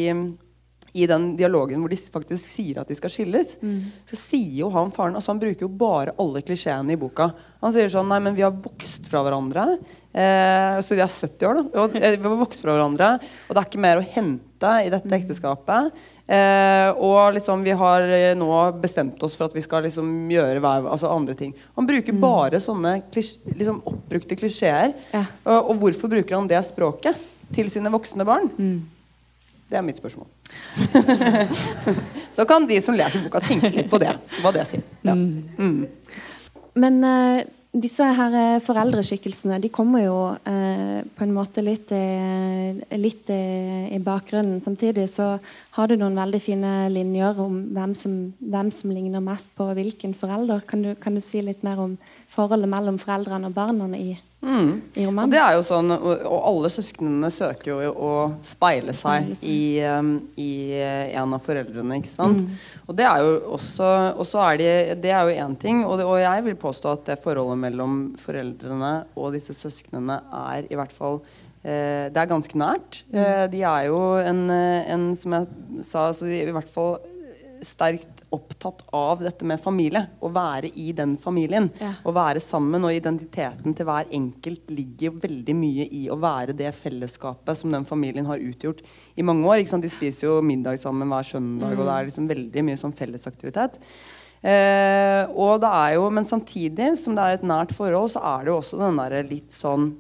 [0.97, 3.79] i, den dialogen hvor de faktisk sier at de skal skilles, mm.
[4.11, 7.31] så sier jo han faren altså Han bruker jo bare alle klisjeene i boka.
[7.63, 9.69] Han sier sånn Nei, men vi har vokst fra hverandre.
[10.17, 11.83] Eh, så de er 70 år, da.
[11.83, 15.11] Og, vi har vokst fra hverandre, og det er ikke mer å hente i dette
[15.11, 15.17] mm.
[15.19, 15.99] ekteskapet.
[16.27, 18.49] Eh, og liksom, vi har eh, nå
[18.81, 21.53] bestemt oss for at vi skal liksom gjøre hver, altså andre ting.
[21.77, 22.23] Han bruker mm.
[22.25, 24.97] bare sånne klisj, liksom oppbrukte klisjeer.
[25.13, 25.23] Ja.
[25.45, 27.21] Og, og, hvorfor bruker han det språket
[27.55, 28.49] til sine voksne barn?
[28.57, 28.79] Mm.
[29.67, 30.29] Det er mitt spørsmål.
[32.37, 34.13] Så kan de som leser boka, tenke litt på det.
[34.43, 34.85] Hva det sier.
[35.07, 35.17] Ja.
[35.17, 35.87] Mm.
[36.77, 37.41] Men uh,
[37.77, 43.99] disse her eh, foreldreskikkelsene de kommer jo uh, på en måte litt, eh, litt i
[44.01, 44.63] bakgrunnen.
[44.65, 45.35] Samtidig så
[45.77, 50.15] har du noen veldig fine linjer om hvem som, hvem som ligner mest på hvilken
[50.17, 50.63] forelder.
[50.69, 51.99] Kan du, kan du, si litt mer om
[52.33, 54.15] forholdet mellom foreldrene og barna i,
[54.47, 54.71] mm.
[54.95, 55.27] i romanen?
[55.27, 58.13] Og det er jo sånn, og, og alle søsknene søker jo å
[58.47, 59.51] speile seg, speile seg.
[59.51, 60.51] I, um, i,
[61.19, 61.99] en av foreldrene.
[62.01, 62.45] ikke sant?
[62.45, 62.61] Mm.
[62.87, 63.91] Og det er jo også,
[64.25, 67.11] også er det, det er jo én ting, og, det, og, jeg vil påstå at
[67.11, 70.21] det forholdet mellom foreldrene og disse søsknene
[70.53, 71.21] er i hvert fall
[71.63, 73.03] eh, Det er ganske nært.
[73.11, 73.21] Mm.
[73.23, 76.97] Eh, de er jo en, en, som jeg sa, så de, i hvert fall
[77.65, 80.03] sterkt opptatt av dette med familie.
[80.21, 81.69] Å være i den familien.
[81.81, 81.93] Ja.
[82.07, 82.85] Å være sammen.
[82.87, 87.87] Og identiteten til hver enkelt ligger veldig mye i å være det fellesskapet som den
[87.89, 88.83] familien har utgjort
[89.17, 89.65] i mange år.
[89.67, 93.81] De spiser jo middag sammen hver søndag, og det er liksom veldig mye sånn fellesaktivitet.
[94.47, 98.45] Eh, og det er jo, Men samtidig som det er et nært forhold, så er
[98.45, 99.95] det jo også den der litt sånn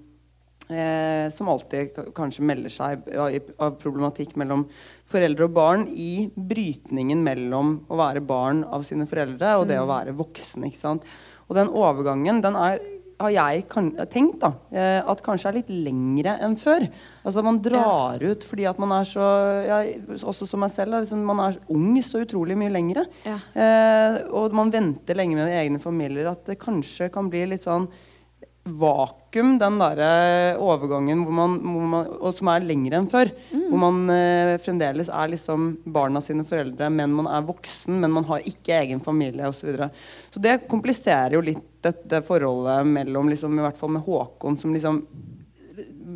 [0.72, 4.66] eh, som alltid kanskje melder seg av, problematikk mellom
[5.08, 9.88] foreldre og barn i brytningen mellom å være barn av sine foreldre og det å
[9.90, 10.66] være voksen.
[10.66, 11.08] ikke sant?
[11.46, 12.80] Og den overgangen den er,
[13.22, 16.88] har jeg kan, tenkt da, eh, at kanskje er litt lengre enn før.
[17.22, 19.28] Altså Man drar ut fordi at man er så
[19.64, 19.78] ja,
[20.18, 23.06] Også som meg selv, liksom, man er ung så utrolig mye lengre.
[23.24, 23.38] Ja.
[23.54, 26.28] Eh, og man venter lenge med egne familier.
[26.34, 27.88] At det kanskje kan bli litt sånn
[28.66, 33.30] vakuum, den derre overgangen hvor man, hvor man, og som er lengre enn før.
[33.52, 38.26] Hvor man eh, fremdeles er liksom barna sine foreldre, men man er voksen, men man
[38.30, 39.60] har ikke egen familie osv.
[39.60, 39.88] Så, videre.
[40.30, 44.74] så det kompliserer jo litt dette forholdet mellom liksom, I hvert fall med Håkon, som
[44.74, 45.00] liksom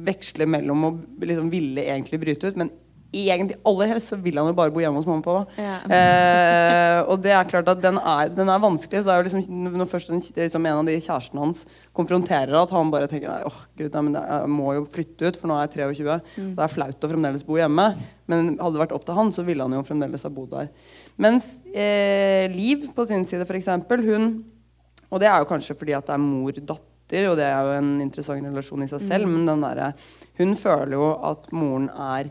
[0.06, 2.70] veksler mellom å liksom ville egentlig bryte ut, men
[3.12, 5.58] egentlig aller helst så vil han jo bare bo hjemme hos mamma og pappa.
[5.58, 5.78] Ja.
[5.96, 9.02] Eh, og det er klart at den er, den er vanskelig.
[9.02, 11.64] Så er jo liksom, når først en, liksom en av de kjærestene hans
[11.96, 15.40] konfronterer at han bare tenker nei, åh, gud, nei, men jeg må jo flytte ut,
[15.40, 16.20] for nå er jeg 23.
[16.36, 16.52] Mm.
[16.58, 17.88] Det er flaut å fremdeles bo hjemme.
[18.30, 20.70] Men hadde det vært opp til han, så ville han jo fremdeles ha bodd der.
[21.20, 23.66] Mens eh, Liv på sin side, f.eks.,
[24.06, 24.30] hun
[25.10, 27.88] Og det er jo kanskje fordi at det er mor-datter, og det er jo en
[28.04, 29.32] interessant relasjon i seg selv, Mm.
[29.34, 29.92] men den der,
[30.38, 32.30] Hun føler jo at moren er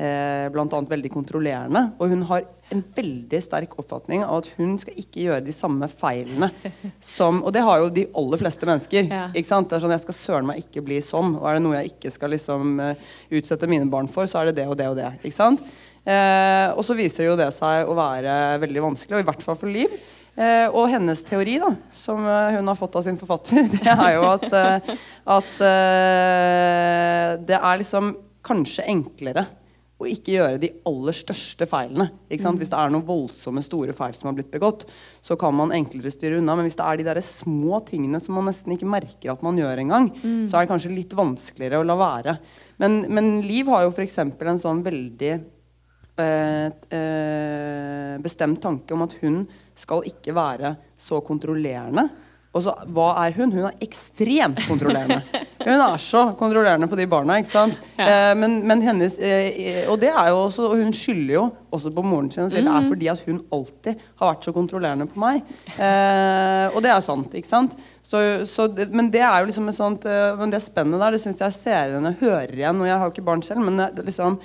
[0.00, 1.82] eh, annet veldig kontrollerende.
[2.00, 5.88] Og hun har en veldig sterk oppfatning av at hun skal ikke gjøre de samme
[5.90, 6.50] feilene
[7.16, 9.10] som Og det har jo de aller fleste mennesker.
[9.10, 9.26] Ja.
[9.34, 9.68] Ikke sant?
[9.70, 11.34] Det er sånn, Jeg skal søren meg ikke bli sånn.
[11.40, 13.04] Og er det noe jeg ikke skal liksom eh,
[13.40, 15.12] utsette mine barn for, så er det det og det og det.
[15.20, 15.64] Ikke sant?
[16.00, 19.58] Eh, og så viser jo det seg å være veldig vanskelig, og i hvert fall
[19.60, 19.92] for Liv.
[20.40, 24.14] Eh, og hennes teori, da, som eh, hun har fått av sin forfatter, det er
[24.16, 24.92] jo at, eh,
[25.36, 28.14] at eh, det er liksom
[28.46, 29.44] kanskje enklere
[30.00, 32.08] å ikke gjøre de aller største feilene.
[32.40, 32.58] Sant?
[32.60, 34.86] Hvis det er noen voldsomme, store feil som har blitt begått,
[35.24, 36.56] så kan man enklere styre unna.
[36.56, 39.60] Men hvis det er de der små tingene som man nesten ikke merker at man
[39.60, 40.10] gjør engang,
[40.48, 42.36] så er det kanskje litt vanskeligere å la være.
[42.80, 44.18] Men, men Liv har jo f.eks.
[44.24, 49.42] en sånn veldig øh, øh, bestemt tanke om at hun
[49.76, 52.08] skal ikke være så kontrollerende.
[52.50, 53.52] Og så, hva er hun?
[53.54, 55.20] Hun er ekstremt kontrollerende.
[55.60, 57.36] Hun er så kontrollerende på de barna.
[57.38, 57.76] ikke sant?
[58.00, 61.92] Eh, men, men hennes, eh, Og det er jo også, og hun skylder jo også
[61.94, 62.48] på moren sin.
[62.50, 65.44] Det er fordi at hun alltid har vært så kontrollerende på meg.
[65.76, 67.36] Eh, og det er sant.
[67.38, 67.76] ikke sant?
[68.02, 71.20] Så, så, men det er jo liksom et sånt eh, Men det spennet der, det
[71.22, 72.82] syns jeg ser igjen og hører igjen.
[72.82, 74.40] Og jeg har jo ikke barn selv, men det liksom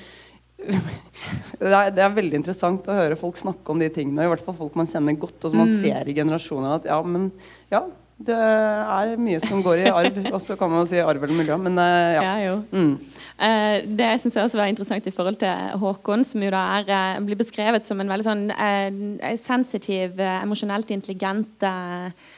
[0.65, 4.25] det er, det er veldig interessant å høre folk snakke om de tingene.
[4.25, 6.79] I hvert fall folk man kjenner godt, og som man ser i generasjoner.
[6.79, 7.29] At ja, men
[7.71, 7.85] ja,
[8.15, 10.19] det er mye som går i arv.
[10.35, 12.23] Og så kan man jo si arv eller miljø, men eh, ja.
[12.23, 12.55] Ja, jo.
[12.71, 12.93] Mm.
[13.35, 16.87] Eh, det syns jeg også var interessant i forhold til Håkon, som jo da er,
[16.95, 22.31] eh, blir beskrevet som en veldig sånn eh, sensitiv, eh, emosjonelt intelligent eh,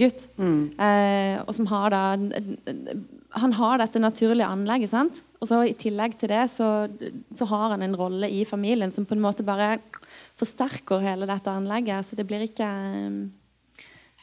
[0.00, 0.24] gutt.
[0.40, 0.62] Mm.
[1.44, 2.00] Og som har da
[3.40, 5.22] Han har dette naturlige anlegget, sant?
[5.40, 6.88] Og så i tillegg til det så,
[7.32, 9.78] så har han en rolle i familien som på en måte bare
[10.40, 12.06] forsterker hele dette anlegget.
[12.06, 12.68] Så det blir ikke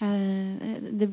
[0.01, 1.09] eh, det,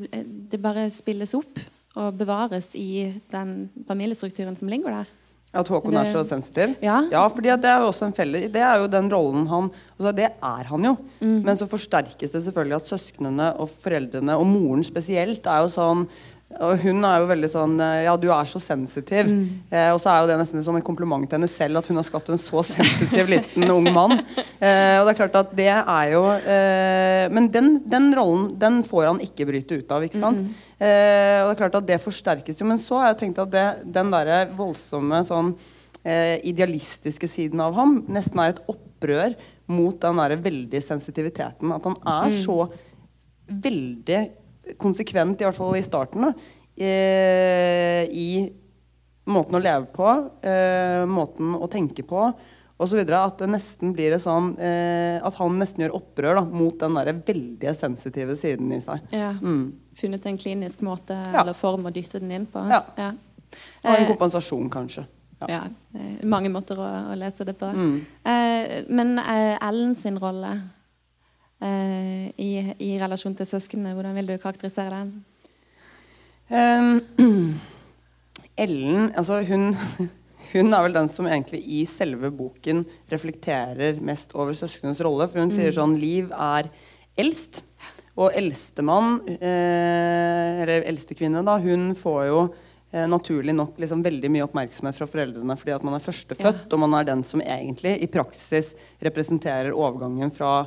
[0.52, 1.62] det bare spilles opp
[1.96, 5.14] og bevares i den familiestrukturen som ligger der.
[5.56, 6.74] At Håkon er så sensitiv?
[6.84, 6.98] Ja.
[7.12, 9.70] Ja, fordi at det er jo også en felle, det er jo den rollen han
[9.96, 10.94] altså Det er han jo.
[11.22, 16.04] Men så forsterkes det selvfølgelig at søsknene og foreldrene, og moren spesielt, er jo sånn
[16.64, 19.28] og hun er jo veldig sånn eh, Ja, du er så sensitiv.
[19.70, 21.98] Eh, og så er jo det nesten som en kompliment til henne selv at hun
[21.98, 24.16] har skapt en så sensitiv liten ung mann.
[24.56, 28.80] Eh, og det er klart at det er jo eh, Men den, den rollen den
[28.86, 30.06] får han ikke bryte ut av.
[30.06, 30.40] ikke sant?
[30.78, 32.68] Eh, og det er klart at det forsterkes jo.
[32.70, 33.66] Men så har jeg tenkt at det,
[33.98, 35.52] den derre voldsomme sånn
[36.06, 39.36] eh, idealistiske siden av ham nesten er et opprør
[39.66, 41.72] mot den der veldig sensitiviteten.
[41.74, 42.60] At han er så
[43.46, 44.20] veldig
[44.80, 46.32] konsekvent, i hvert fall i starten, da,
[46.76, 48.28] eh, i
[49.26, 50.08] måten å leve på,
[50.42, 52.28] eh, måten å tenke på
[52.78, 53.00] osv.
[53.10, 56.94] At det nesten blir det sånn eh, At han nesten gjør opprør da, mot den
[56.94, 59.00] der veldig sensitive siden i seg.
[59.10, 59.32] Ja.
[59.40, 59.72] Mm.
[59.96, 61.40] Funnet en klinisk måte Ja.
[61.40, 62.62] eller form å dytte den inn på.
[62.68, 62.84] Ja.
[62.96, 63.12] Ja.
[63.84, 65.06] Og en kompensasjon, kanskje.
[65.40, 65.46] Ja.
[65.48, 65.62] ja.
[66.24, 67.68] Mange måter å, å lese det på.
[67.68, 68.00] Mm.
[68.88, 70.50] Men Ellen sin rolle
[72.36, 72.50] i,
[72.82, 75.10] i relasjon til søsknene, hvordan vil du karakterisere den?
[76.50, 77.54] Um,
[78.66, 79.74] Ellen, altså hun
[80.52, 85.26] hun er vel den som egentlig i selve boken reflekterer mest over søskenes rolle.
[85.30, 86.70] For hun sier sånn Liv er
[87.18, 87.62] eldst.
[88.16, 94.46] Og eldstemann, eh, eller eldstekvinne, da, hun får jo eh, naturlig nok liksom veldig mye
[94.46, 96.70] oppmerksomhet fra foreldrene fordi at man er førstefødt, ja.
[96.72, 98.72] og man er den som egentlig i praksis
[99.04, 100.62] representerer overgangen fra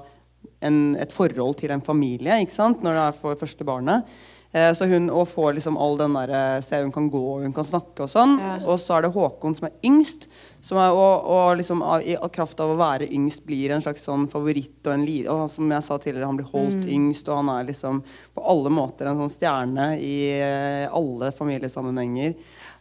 [0.66, 4.06] en, et forhold til en familie når det er for første barnet.
[4.52, 7.54] Eh, så hun og får liksom all den der eh, Se, hun kan gå, hun
[7.54, 8.38] kan snakke og sånn.
[8.42, 8.56] Ja.
[8.66, 10.26] Og så er det Håkon som er yngst.
[10.66, 14.08] Som er, og, og liksom av, i kraft av å være yngst blir en slags
[14.08, 14.80] sånn favoritt.
[14.88, 16.90] Og, en, og som jeg sa tidligere, han blir holdt mm.
[16.98, 18.02] yngst, og han er liksom
[18.34, 22.36] på alle måter en sånn stjerne i eh, alle familiesammenhenger.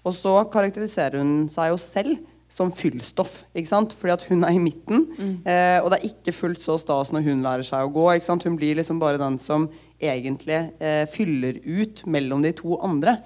[0.09, 2.17] Og så karakteriserer hun seg jo selv
[2.49, 3.43] som fyllstoff.
[3.53, 3.93] ikke sant?
[3.97, 5.05] Fordi at hun er i midten.
[5.19, 5.35] Mm.
[5.45, 8.09] Eh, og det er ikke fullt så stas når hun lærer seg å gå.
[8.15, 8.47] ikke sant?
[8.49, 9.69] Hun blir liksom bare den som
[10.01, 13.19] egentlig eh, fyller ut mellom de to andre.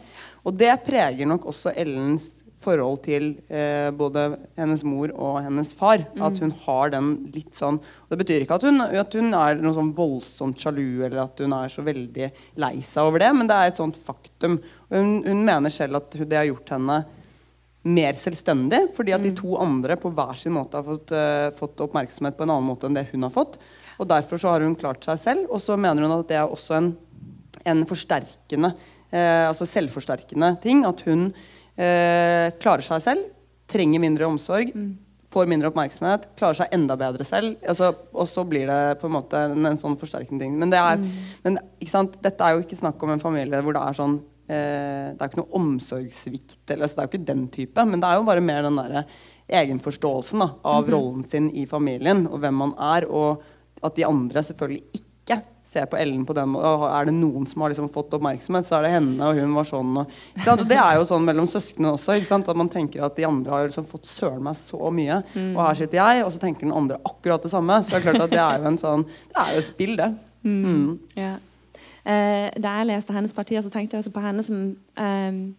[0.42, 6.04] Og det preger nok også Ellens forhold til eh, både hennes mor og hennes far.
[6.14, 6.22] Mm.
[6.26, 9.76] At hun har den litt sånn Det betyr ikke at hun, at hun, er noe
[9.76, 12.30] sånn voldsomt sjalu eller at hun er så veldig
[12.62, 14.60] lei seg over det, men det er et sånt faktum.
[14.92, 17.02] Hun, hun mener selv at det har gjort henne
[17.82, 19.38] mer selvstendig, fordi at de mm.
[19.40, 22.88] to andre på hver sin måte har fått, uh, fått, oppmerksomhet på en annen måte
[22.88, 23.58] enn det hun har fått.
[23.98, 25.48] Og Derfor så har hun klart seg selv.
[25.50, 26.92] Og så mener hun at det er også en,
[27.68, 28.72] en forsterkende,
[29.12, 30.86] uh, altså selvforsterkende ting.
[30.88, 33.26] At hun uh, klarer seg selv,
[33.70, 34.70] trenger mindre omsorg.
[34.74, 34.92] Mm.
[35.32, 37.56] Får mindre oppmerksomhet, klarer seg enda bedre selv.
[37.66, 40.58] Altså, og så blir det på en måte en, en sånn forsterkende ting.
[40.60, 41.30] Men, det er, mm.
[41.46, 41.62] men
[42.22, 44.20] dette er jo ikke snakk om en familie hvor det er sånn
[44.52, 46.58] det er ikke noe omsorgssvikt.
[46.68, 48.80] Eller, altså, det er jo ikke den type, men det er jo bare mer den
[48.80, 49.06] der
[49.52, 50.92] egenforståelsen da, av mm -hmm.
[50.94, 53.08] rollen sin i familien og hvem man er.
[53.10, 53.42] Og
[53.82, 56.84] at de andre selvfølgelig ikke ser på Ellen på den måten.
[56.90, 59.68] Er det noen som har liksom fått oppmerksomhet, så er det henne, og hun var
[59.68, 59.96] sånn.
[60.02, 60.06] Og,
[60.52, 62.18] og det er jo sånn mellom søsknene også.
[62.36, 65.54] At man tenker at de andre har liksom fått søren meg så mye, mm.
[65.56, 67.78] og her sitter jeg, og så tenker den andre akkurat det samme.
[67.82, 69.96] Så det er klart at det er jo en sånn Det er jo et spill,
[69.96, 70.12] det.
[70.42, 70.62] Mm.
[70.66, 70.98] Mm.
[71.16, 71.40] Yeah.
[72.02, 74.62] Eh, da jeg leste hennes partier, så tenkte jeg også på henne som
[74.98, 75.52] eh,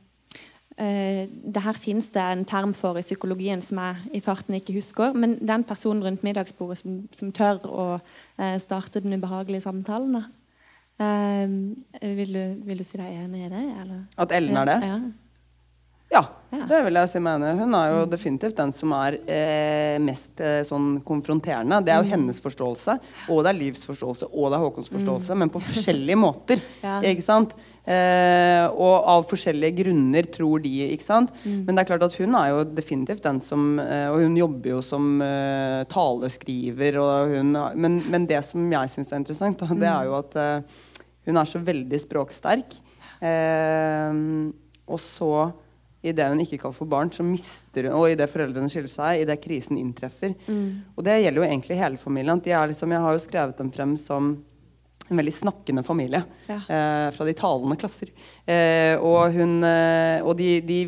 [1.53, 5.13] det her finnes det en term for i psykologien som jeg i farten ikke husker.
[5.13, 7.87] Men den personen rundt middagsbordet som, som tør å
[8.39, 10.23] eh, starte den ubehagelige samtalen.
[10.99, 11.45] Eh,
[12.01, 13.67] vil, du, vil, du, si deg enig i det?
[13.83, 14.07] Eller?
[14.17, 14.79] At Ellen er det?
[14.87, 14.99] Ja.
[16.12, 18.10] Ja, det vil jeg si meg enig Hun er jo mm.
[18.12, 21.80] definitivt den som er eh, mest eh, sånn konfronterende.
[21.86, 22.12] Det er jo mm.
[22.14, 22.95] hennes forståelse,
[23.34, 25.41] og det er Livs forståelse, og det er Håkons forståelse, mm.
[25.41, 26.62] men på forskjellige måter.
[26.84, 26.99] ja.
[27.10, 27.56] ikke sant?
[27.84, 30.72] Eh, og av forskjellige grunner, tror de.
[30.93, 31.34] ikke sant?
[31.41, 31.64] Mm.
[31.66, 34.76] Men det er klart at hun er jo definitivt den som eh, Og hun jobber
[34.76, 39.82] jo som eh, taleskriver, og hun, men, men, det som jeg syns er interessant, da,
[39.82, 40.80] det er jo at eh,
[41.28, 42.80] hun er så veldig språksterk.
[44.84, 45.30] og så
[46.04, 49.39] idet hun ikke kan få barn, så mister hun Og idet foreldrene skiller seg, idet
[49.43, 50.36] krisen inntreffer.
[50.47, 50.95] Mm.
[50.97, 52.41] Og det gjelder jo egentlig hele familien.
[52.43, 54.34] De liksom, jeg har jo skrevet dem frem som
[55.14, 56.57] en veldig snakkende familie ja.
[56.57, 58.11] eh, fra de talende klasser.
[58.49, 60.80] Eh, og hun, eh, og de, de,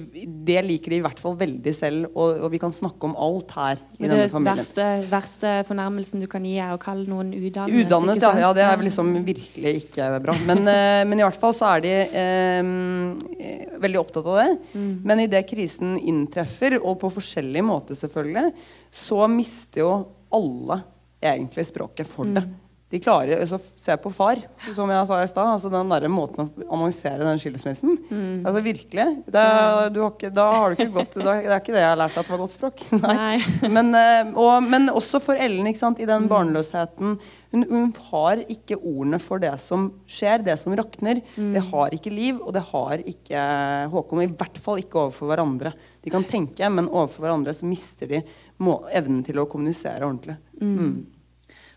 [0.45, 3.53] det liker de i hvert fall veldig selv, og, og vi kan snakke om alt
[3.55, 4.59] her i denne familien.
[4.59, 7.85] Verste, verste fornærmelsen du kan gi, er å kalle noen udannet?
[7.85, 8.51] Udannet, ja, ja.
[8.55, 10.35] Det er liksom virkelig ikke bra.
[10.49, 14.49] Men, eh, men, i hvert fall så er de eh, veldig opptatt av det.
[14.73, 14.91] Mm.
[15.05, 18.51] Men idet krisen inntreffer, og på forskjellige måter selvfølgelig,
[18.95, 19.95] så mister jo
[20.35, 20.81] alle
[21.25, 22.43] egentlig språket for det.
[22.43, 22.61] Mm
[22.95, 24.39] de klarer altså, Se på far,
[24.75, 25.49] som jeg sa i stad.
[25.55, 28.45] Altså, den der måten å annonsere den skilsmissen mm.
[28.45, 29.07] altså, Virkelig.
[29.35, 32.15] Det, har ikke, da har du ikke gått Det er ikke det jeg har lært
[32.15, 32.85] at det var godt språk.
[33.03, 33.39] Nei.
[33.67, 36.29] Men, eh, og, men, også for Ellen, sant, i den mm.
[36.31, 37.17] barnløsheten.
[37.55, 41.19] Hun, hun, har ikke ordene for det som skjer, det som rakner.
[41.35, 41.51] Mm.
[41.57, 43.43] Det har ikke liv, og det har ikke
[43.91, 44.23] Håkon.
[44.23, 45.73] I hvert fall ikke overfor hverandre.
[46.05, 48.23] De kan tenke, men overfor hverandre så mister de
[48.63, 50.37] må, evnen til å kommunisere ordentlig.
[50.61, 50.95] Mm.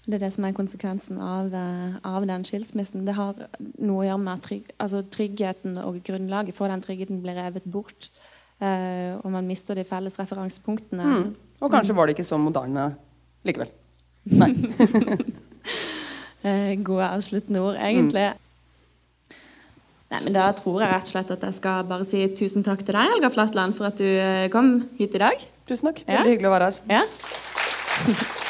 [0.08, 0.12] Mm.
[0.12, 3.04] Det er det som er konsekvensen av, eh, av den skilsmissen.
[3.04, 3.34] Det har
[3.78, 8.08] noe å gjøre med trygg, altså tryggheten og grunnlaget for den tryggheten blir revet bort.
[8.58, 11.04] Uh, og man mister de felles referansepunktene.
[11.04, 11.28] Mm.
[11.62, 12.88] Og kanskje var det ikke så moderne
[13.46, 13.70] likevel.
[14.40, 14.48] Nei.
[16.42, 18.24] uh, gode avsluttende ord, egentlig.
[18.32, 19.36] Mm.
[20.08, 22.82] Nei, men Da tror jeg rett og slett at jeg skal bare si tusen takk
[22.82, 25.48] til deg, Helga Flatland, for at du kom hit i dag.
[25.68, 26.02] Tusen takk.
[26.08, 26.28] Veldig ja.
[26.32, 26.82] hyggelig å være her.
[26.98, 28.44] Ja.